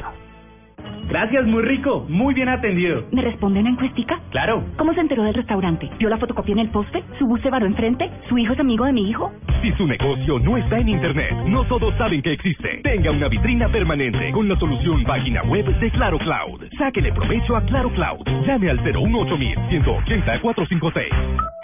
[1.10, 3.02] Gracias, muy rico, muy bien atendido.
[3.10, 4.20] ¿Me responde una encuestica?
[4.30, 4.62] Claro.
[4.76, 5.90] ¿Cómo se enteró del restaurante?
[5.98, 7.02] ¿Vio la fotocopia en el poste?
[7.18, 8.08] ¿Su bus se varó enfrente?
[8.28, 9.32] ¿Su hijo es amigo de mi hijo?
[9.60, 12.80] Si su negocio no está en Internet, no todos saben que existe.
[12.84, 16.62] Tenga una vitrina permanente con la solución página web de Claro Cloud.
[16.78, 18.24] Sáquele provecho a Claro Cloud.
[18.46, 19.36] Llame al 018
[19.68, 21.59] 180 456.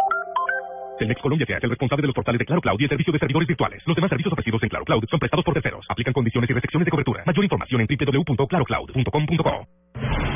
[0.98, 3.18] Telmex Colombia es el responsable de los portales de Claro Cloud y el servicio de
[3.18, 3.82] servidores virtuales.
[3.86, 5.84] Los demás servicios ofrecidos en Claro Cloud son prestados por terceros.
[5.88, 7.22] Aplican condiciones y restricciones de cobertura.
[7.26, 9.66] Mayor información en www.clarocloud.com.co.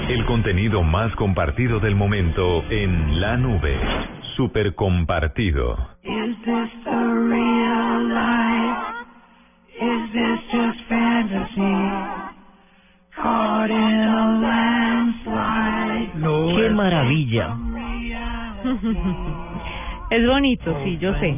[0.09, 3.79] El contenido más compartido del momento en la nube.
[4.37, 5.79] Super compartido.
[6.03, 9.07] Is this the real life?
[9.81, 11.77] Is this just fantasy?
[13.17, 16.11] Caught in a landslide.
[16.57, 17.57] ¡Qué maravilla!
[20.11, 21.35] Es bonito, sí, yo sé.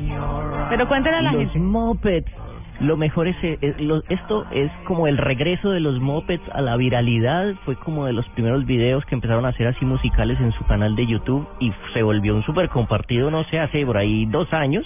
[0.70, 1.58] Pero cuéntenle a la los gente.
[1.58, 2.32] mopeds.
[2.80, 6.62] Lo mejor es, eh, es- lo- esto es como el regreso de los mopeds a
[6.62, 7.54] la viralidad.
[7.64, 10.96] Fue como de los primeros videos que empezaron a hacer así musicales en su canal
[10.96, 14.84] de YouTube y se volvió un súper compartido, no sé, hace por ahí dos años.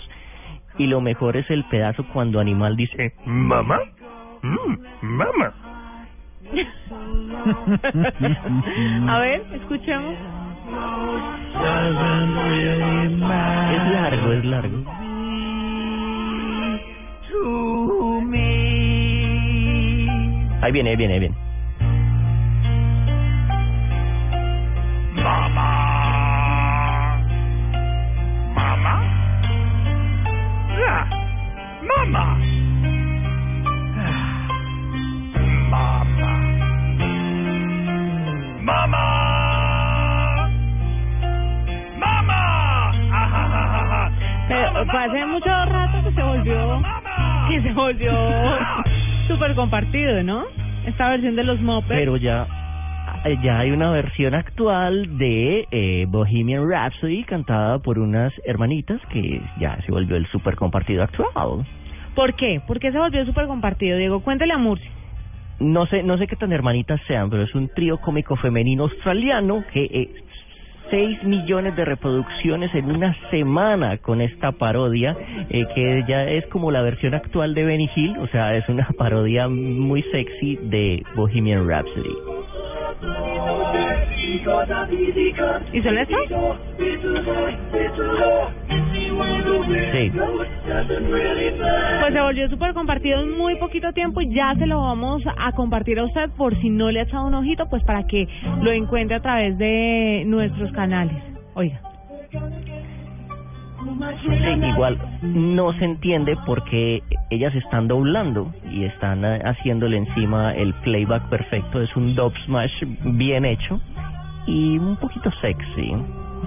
[0.78, 3.78] Y lo mejor es el pedazo cuando Animal dice, mamá,
[4.42, 5.54] mm, mamá.
[9.08, 10.14] A ver, escuchemos.
[13.72, 14.84] Es largo, es largo.
[20.62, 21.36] Ahí viene, ahí viene, ahí viene.
[25.14, 25.70] Mamá.
[28.54, 28.94] Mamá.
[30.80, 31.06] La.
[31.82, 32.45] Mamá.
[44.80, 46.82] hace mucho rato que se volvió,
[47.48, 48.12] que se volvió
[49.28, 50.44] súper compartido, ¿no?
[50.86, 51.98] Esta versión de los Mopeds.
[51.98, 52.46] Pero ya,
[53.24, 59.40] eh, ya hay una versión actual de eh, Bohemian Rhapsody cantada por unas hermanitas que
[59.58, 61.66] ya se volvió el súper compartido actual.
[62.14, 62.60] ¿Por qué?
[62.66, 64.20] ¿Por qué se volvió súper compartido, Diego?
[64.20, 64.90] Cuéntale a Murcia.
[65.58, 69.64] No sé, no sé qué tan hermanitas sean, pero es un trío cómico femenino australiano
[69.72, 70.10] que eh,
[70.90, 75.16] 6 millones de reproducciones en una semana con esta parodia,
[75.50, 78.88] eh, que ya es como la versión actual de Benny Hill, o sea, es una
[78.98, 83.55] parodia muy sexy de Bohemian Rhapsody.
[85.72, 86.20] ¿Y son estos?
[89.92, 90.12] Sí.
[92.00, 95.52] Pues se volvió súper compartido en muy poquito tiempo y ya se lo vamos a
[95.52, 98.28] compartir a usted por si no le ha echado un ojito, pues para que
[98.62, 101.16] lo encuentre a través de nuestros canales.
[101.54, 101.80] Oiga.
[104.22, 110.74] Sí, igual no se entiende porque ellas están doblando y están eh, haciéndole encima el
[110.74, 111.80] playback perfecto.
[111.80, 113.80] Es un dub smash bien hecho
[114.46, 115.92] y un poquito sexy.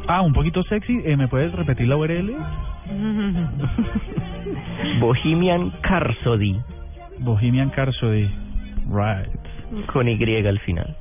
[0.07, 1.01] Ah, un poquito sexy.
[1.05, 2.35] Eh, ¿Me puedes repetir la URL?
[4.99, 6.59] Bohemian Carsody.
[7.19, 8.29] Bohemian Carsody.
[8.87, 9.85] Right.
[9.87, 10.95] Con Y al final.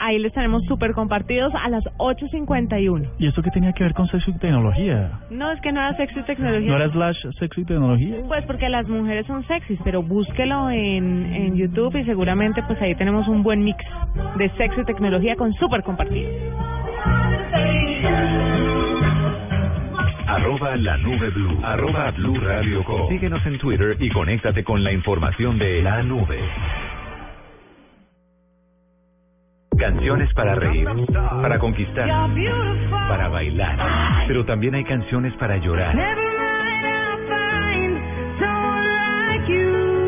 [0.00, 3.10] Ahí les tenemos súper compartidos a las 8.51.
[3.18, 5.10] ¿Y esto qué tenía que ver con sexo y tecnología?
[5.30, 6.70] No, es que no era sexo y tecnología.
[6.70, 8.16] ¿No era slash sexo y tecnología?
[8.28, 12.94] Pues porque las mujeres son sexys, pero búsquelo en, en YouTube y seguramente pues ahí
[12.94, 13.84] tenemos un buen mix
[14.36, 16.32] de sexo y tecnología con súper compartidos.
[20.28, 21.58] Arroba la nube blue.
[21.64, 23.08] Arroba blue radio com.
[23.08, 26.38] Síguenos en Twitter y conéctate con la información de la nube.
[29.78, 30.88] Canciones para reír,
[31.40, 32.08] para conquistar,
[33.08, 34.26] para bailar.
[34.26, 35.94] Pero también hay canciones para llorar.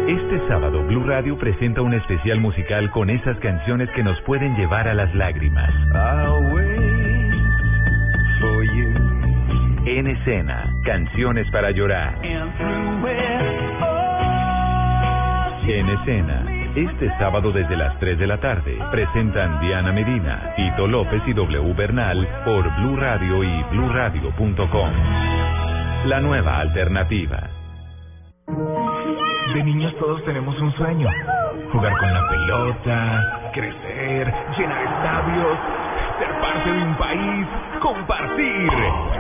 [0.09, 4.89] Este sábado Blue Radio presenta un especial musical con esas canciones que nos pueden llevar
[4.89, 5.71] a las lágrimas.
[9.87, 12.19] En escena, canciones para llorar.
[15.67, 21.23] En escena, este sábado desde las 3 de la tarde, presentan Diana Medina, Tito López
[21.27, 24.91] y W Bernal por Blue Radio y BlueRadio.com.
[26.07, 27.51] La nueva alternativa.
[29.55, 31.09] De niños todos tenemos un sueño.
[31.73, 35.59] Jugar con la pelota, crecer, llenar estadios,
[36.19, 37.47] ser parte de un país,
[37.81, 39.20] compartir.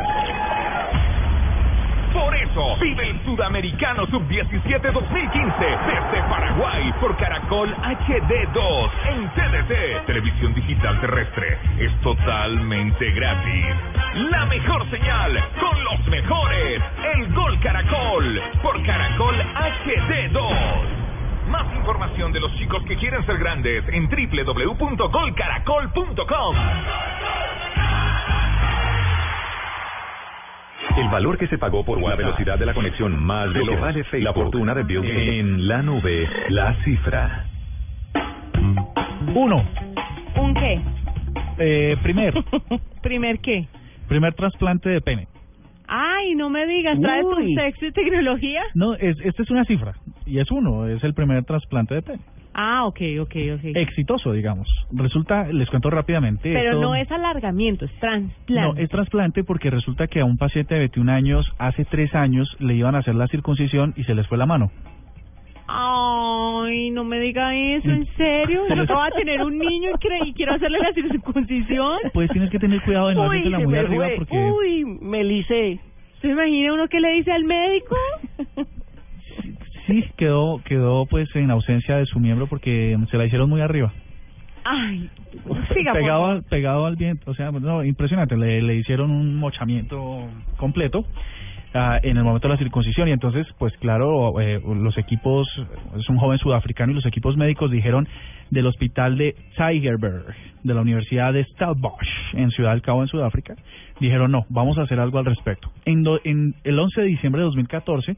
[2.12, 10.52] Por eso, vive el Sudamericano Sub-17 2015 desde Paraguay por Caracol HD2 en TDT, televisión
[10.54, 11.58] digital terrestre.
[11.78, 13.76] Es totalmente gratis.
[14.30, 16.82] La mejor señal con los mejores.
[17.14, 20.50] El Gol Caracol por Caracol HD2.
[21.48, 26.56] Más información de los chicos que quieren ser grandes en www.golcaracol.com.
[31.00, 33.80] El valor que se pagó por la velocidad de la conexión más de lo que
[33.80, 35.38] vale Facebook, la fortuna de Bill Gates.
[35.38, 37.46] En la nube, la cifra.
[39.34, 39.64] Uno.
[40.36, 40.80] ¿Un qué?
[41.58, 42.34] Eh, primer.
[43.02, 43.66] ¿Primer qué?
[44.10, 45.28] primer trasplante de pene.
[45.86, 48.62] Ay, no me digas, ¿traes tu sexo y tecnología?
[48.74, 49.94] No, es, esta es una cifra.
[50.26, 50.86] Y es uno.
[50.86, 52.20] Es el primer trasplante de pene.
[52.52, 53.64] Ah, ok, ok, ok.
[53.76, 54.68] Exitoso, digamos.
[54.92, 56.52] Resulta, les cuento rápidamente.
[56.52, 58.82] Pero esto- no es alargamiento, es No, trasplante.
[58.82, 62.74] es trasplante porque resulta que a un paciente de 21 años, hace tres años, le
[62.74, 64.70] iban a hacer la circuncisión y se les fue la mano.
[65.72, 68.62] Ay, no me diga eso, ¿en serio?
[68.66, 69.90] Se Yo acabo de tener un niño
[70.24, 71.98] y quiero, hacerle la circuncisión.
[72.12, 74.16] Pues tienes que tener cuidado de no Uy, se muy arriba fue.
[74.16, 74.36] porque...
[74.36, 75.78] Uy, me licé.
[76.20, 77.94] ¿Se imagina uno que le dice al médico?
[79.90, 83.92] Sí, quedó, quedó pues en ausencia de su miembro porque se la hicieron muy arriba.
[84.64, 85.08] Ay,
[85.74, 90.28] siga, pegado, al, pegado al viento, o sea, no, impresionante, le, le hicieron un mochamiento
[90.58, 91.06] completo
[91.72, 95.48] ah, en el momento de la circuncisión y entonces, pues claro, eh, los equipos,
[95.98, 98.06] es un joven sudafricano y los equipos médicos dijeron
[98.50, 100.26] del hospital de Tigerberg,
[100.62, 103.54] de la Universidad de Stellenbosch, en Ciudad del Cabo, en Sudáfrica,
[103.98, 105.70] dijeron no, vamos a hacer algo al respecto.
[105.86, 108.14] En, do- en el 11 de diciembre de 2014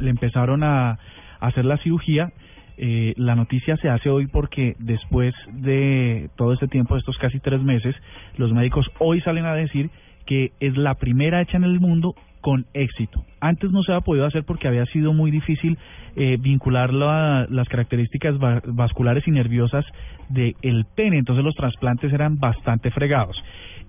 [0.00, 0.98] le empezaron a,
[1.40, 2.30] hacer la cirugía.
[2.76, 7.60] Eh, la noticia se hace hoy porque después de todo este tiempo, estos casi tres
[7.62, 7.94] meses,
[8.36, 9.90] los médicos hoy salen a decir
[10.26, 13.22] que es la primera hecha en el mundo con éxito.
[13.40, 15.76] Antes no se había podido hacer porque había sido muy difícil
[16.16, 19.84] eh, vincular la- las características va- vasculares y nerviosas
[20.30, 23.36] del pene, entonces los trasplantes eran bastante fregados.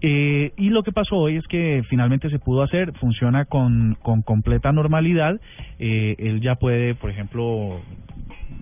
[0.02, 4.24] Eh, y lo que pasó hoy es que finalmente se pudo hacer, funciona con, con
[4.24, 5.39] completa normalidad.
[5.80, 7.80] Eh, él ya puede, por ejemplo,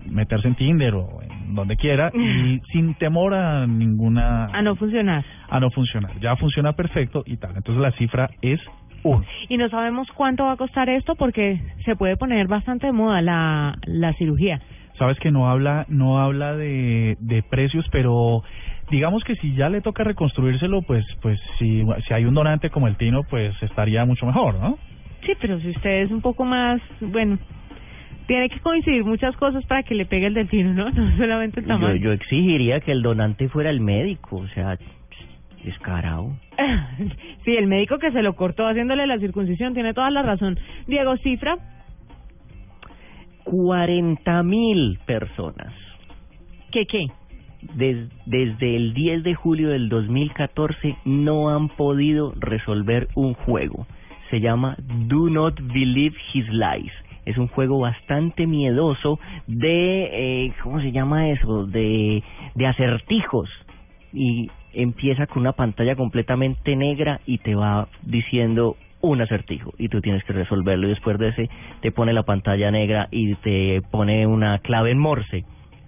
[0.06, 4.46] meterse en Tinder o en donde quiera y sin temor a ninguna...
[4.46, 5.24] A no funcionar.
[5.48, 6.18] A no funcionar.
[6.20, 7.56] Ya funciona perfecto y tal.
[7.56, 8.60] Entonces la cifra es
[9.02, 9.24] uno.
[9.48, 13.22] Y no sabemos cuánto va a costar esto porque se puede poner bastante de moda
[13.22, 14.60] la, la cirugía.
[14.98, 18.42] Sabes que no habla, no habla de, de precios, pero
[18.90, 22.88] digamos que si ya le toca reconstruírselo, pues, pues si, si hay un donante como
[22.88, 24.78] el Tino, pues estaría mucho mejor, ¿no?
[25.24, 27.38] Sí, pero si usted es un poco más, bueno,
[28.26, 30.90] tiene que coincidir muchas cosas para que le pegue el delfino, ¿no?
[30.94, 31.96] No solamente el Yo, tamaño.
[31.96, 34.76] yo exigiría que el donante fuera el médico, o sea,
[35.64, 36.36] descarado.
[37.44, 40.58] Sí, el médico que se lo cortó haciéndole la circuncisión tiene toda la razón.
[40.86, 41.56] Diego, cifra.
[43.44, 45.72] 40 mil personas.
[46.70, 47.06] ¿Qué qué?
[47.74, 53.86] Des- desde el 10 de julio del 2014 no han podido resolver un juego.
[54.30, 54.76] Se llama
[55.08, 56.92] Do Not Believe His Lies.
[57.26, 61.66] Es un juego bastante miedoso de, eh, ¿cómo se llama eso?
[61.66, 62.22] De,
[62.54, 63.48] de acertijos.
[64.12, 70.00] Y empieza con una pantalla completamente negra y te va diciendo un acertijo y tú
[70.00, 71.50] tienes que resolverlo y después de ese
[71.80, 75.44] te pone la pantalla negra y te pone una clave en morse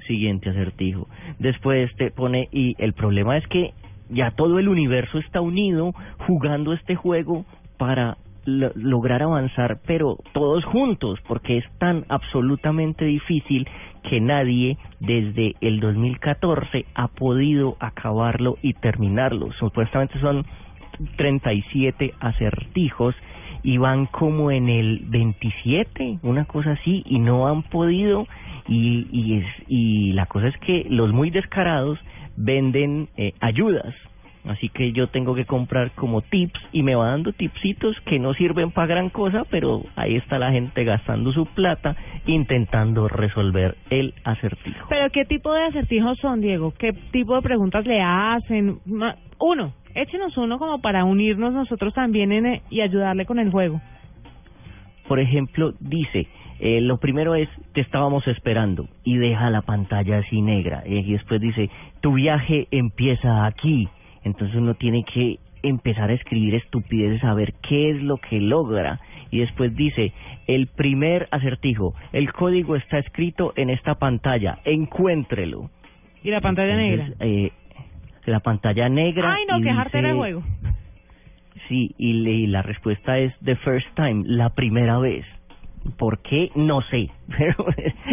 [0.07, 1.09] siguiente acertijo.
[1.39, 3.73] Después te pone y el problema es que
[4.11, 5.95] ya todo el universo está unido
[6.27, 7.45] jugando este juego
[7.79, 13.67] para lo- lograr avanzar pero todos juntos porque es tan absolutamente difícil
[14.11, 19.53] que nadie desde el 2014 ha podido acabarlo y terminarlo.
[19.53, 20.45] Supuestamente son
[21.17, 23.15] 37 acertijos
[23.63, 28.27] y van como en el 27, una cosa así, y no han podido,
[28.69, 31.99] y, y, es, y la cosa es que los muy descarados
[32.37, 33.95] venden eh, ayudas,
[34.45, 38.35] así que yo tengo que comprar como tips y me va dando tipsitos que no
[38.35, 41.97] sirven para gran cosa, pero ahí está la gente gastando su plata
[42.27, 44.87] intentando resolver el acertijo.
[44.89, 46.73] ¿Pero qué tipo de acertijos son, Diego?
[46.79, 48.79] ¿Qué tipo de preguntas le hacen?
[49.39, 53.81] Uno, échenos uno como para unirnos nosotros también en, e- y ayudarle con el juego.
[55.09, 56.29] Por ejemplo, dice,
[56.63, 60.83] eh, lo primero es, te estábamos esperando, y deja la pantalla así negra.
[60.87, 61.69] eh, Y después dice,
[62.01, 63.89] tu viaje empieza aquí.
[64.25, 69.01] Entonces uno tiene que empezar a escribir estupideces, a ver qué es lo que logra.
[69.31, 70.13] Y después dice,
[70.47, 75.71] el primer acertijo, el código está escrito en esta pantalla, encuéntrelo.
[76.23, 77.09] Y la pantalla negra.
[77.21, 77.51] Eh,
[78.27, 79.35] la pantalla negra.
[79.35, 80.43] Ay, no, de juego.
[81.69, 85.25] Sí, y, le- y la respuesta es the first time, la primera vez.
[85.99, 86.51] ¿Por qué?
[86.55, 87.66] No sé, pero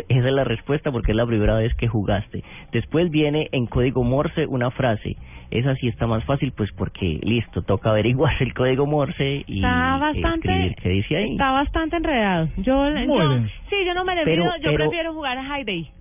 [0.09, 2.43] esa es la respuesta porque es la primera vez que jugaste.
[2.71, 5.15] Después viene en código Morse una frase.
[5.51, 9.97] Esa sí está más fácil, pues porque listo, toca averiguar el código Morse y Está
[9.97, 11.31] bastante, escribir qué dice ahí.
[11.31, 12.49] está bastante enredado.
[12.57, 13.39] Yo, yo
[13.69, 14.25] sí, yo no me le yo
[14.63, 15.91] pero- prefiero jugar a High Day.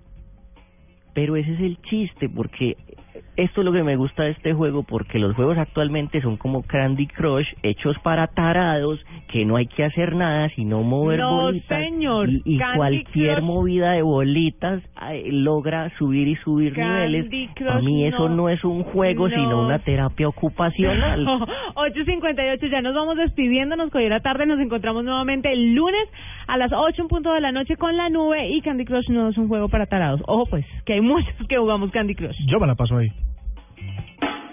[1.13, 2.77] Pero ese es el chiste, porque
[3.43, 6.63] esto es lo que me gusta de este juego, porque los juegos actualmente son como
[6.63, 8.99] Candy Crush, hechos para tarados,
[9.31, 11.79] que no hay que hacer nada, sino mover No, bolitas.
[11.83, 14.81] señor, y cualquier Crush- movida de bolitas
[15.11, 17.49] eh, logra subir y subir Candy niveles.
[17.55, 18.35] Crush A mí eso no.
[18.35, 19.35] no es un juego, No.
[19.35, 21.25] sino una terapia ocupacional.
[21.75, 26.07] 8.58, ya nos vamos despidiendo, nos cogió la tarde, nos encontramos nuevamente el lunes
[26.47, 29.29] a las 8 en punto de la noche con la nube y Candy Crush no
[29.29, 30.21] es un juego para tarados.
[30.27, 32.35] Ojo pues, que hay muchos que jugamos Candy Crush.
[32.47, 33.11] Yo me la paso ahí.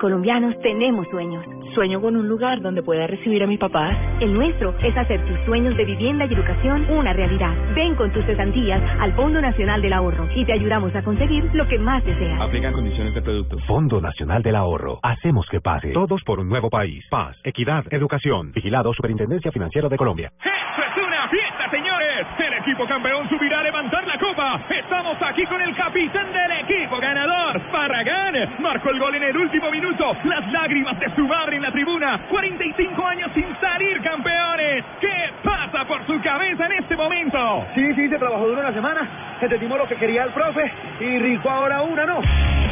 [0.00, 1.44] Colombianos tenemos sueños.
[1.74, 3.96] Sueño con un lugar donde pueda recibir a mis papás.
[4.20, 7.54] El nuestro es hacer tus sueños de vivienda y educación una realidad.
[7.74, 11.68] Ven con tus cesantías al Fondo Nacional del Ahorro y te ayudamos a conseguir lo
[11.68, 12.40] que más deseas.
[12.40, 13.58] Aplican condiciones de producto.
[13.66, 14.98] Fondo Nacional del Ahorro.
[15.02, 15.92] Hacemos que pase.
[15.92, 17.04] Todos por un nuevo país.
[17.10, 18.52] Paz, equidad, educación.
[18.52, 20.32] Vigilado Superintendencia Financiera de Colombia.
[20.38, 22.09] ¡Esto es una fiesta, señores!
[22.20, 24.60] El equipo campeón subirá a levantar la copa.
[24.68, 28.56] Estamos aquí con el capitán del equipo ganador, Barragán.
[28.58, 30.14] Marcó el gol en el último minuto.
[30.24, 32.20] Las lágrimas de su madre en la tribuna.
[32.28, 34.84] 45 años sin salir campeones.
[35.00, 37.66] ¿Qué pasa por su cabeza en este momento?
[37.74, 39.38] Sí, sí, se trabajó duro una semana.
[39.40, 42.20] Entendimos lo que quería el profe y rico ahora una, ¿no?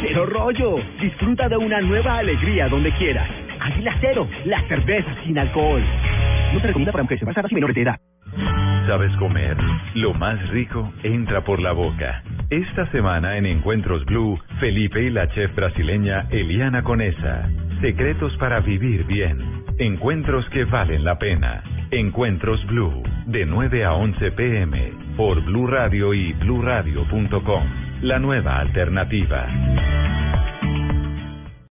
[0.02, 0.76] Cero rollo.
[1.00, 3.26] Disfruta de una nueva alegría donde quieras.
[3.60, 5.82] Águila Cero, la cerveza sin alcohol.
[6.52, 8.67] No se recomienda para mujeres embarazadas y menores de edad.
[8.88, 9.54] ¿Sabes comer?
[9.96, 12.22] Lo más rico entra por la boca.
[12.48, 17.50] Esta semana en Encuentros Blue, Felipe y la chef brasileña Eliana Conesa.
[17.82, 19.62] Secretos para vivir bien.
[19.78, 21.62] Encuentros que valen la pena.
[21.90, 27.64] Encuentros Blue, de 9 a 11 pm, por Blue Radio y bluradio.com.
[28.00, 29.48] La nueva alternativa.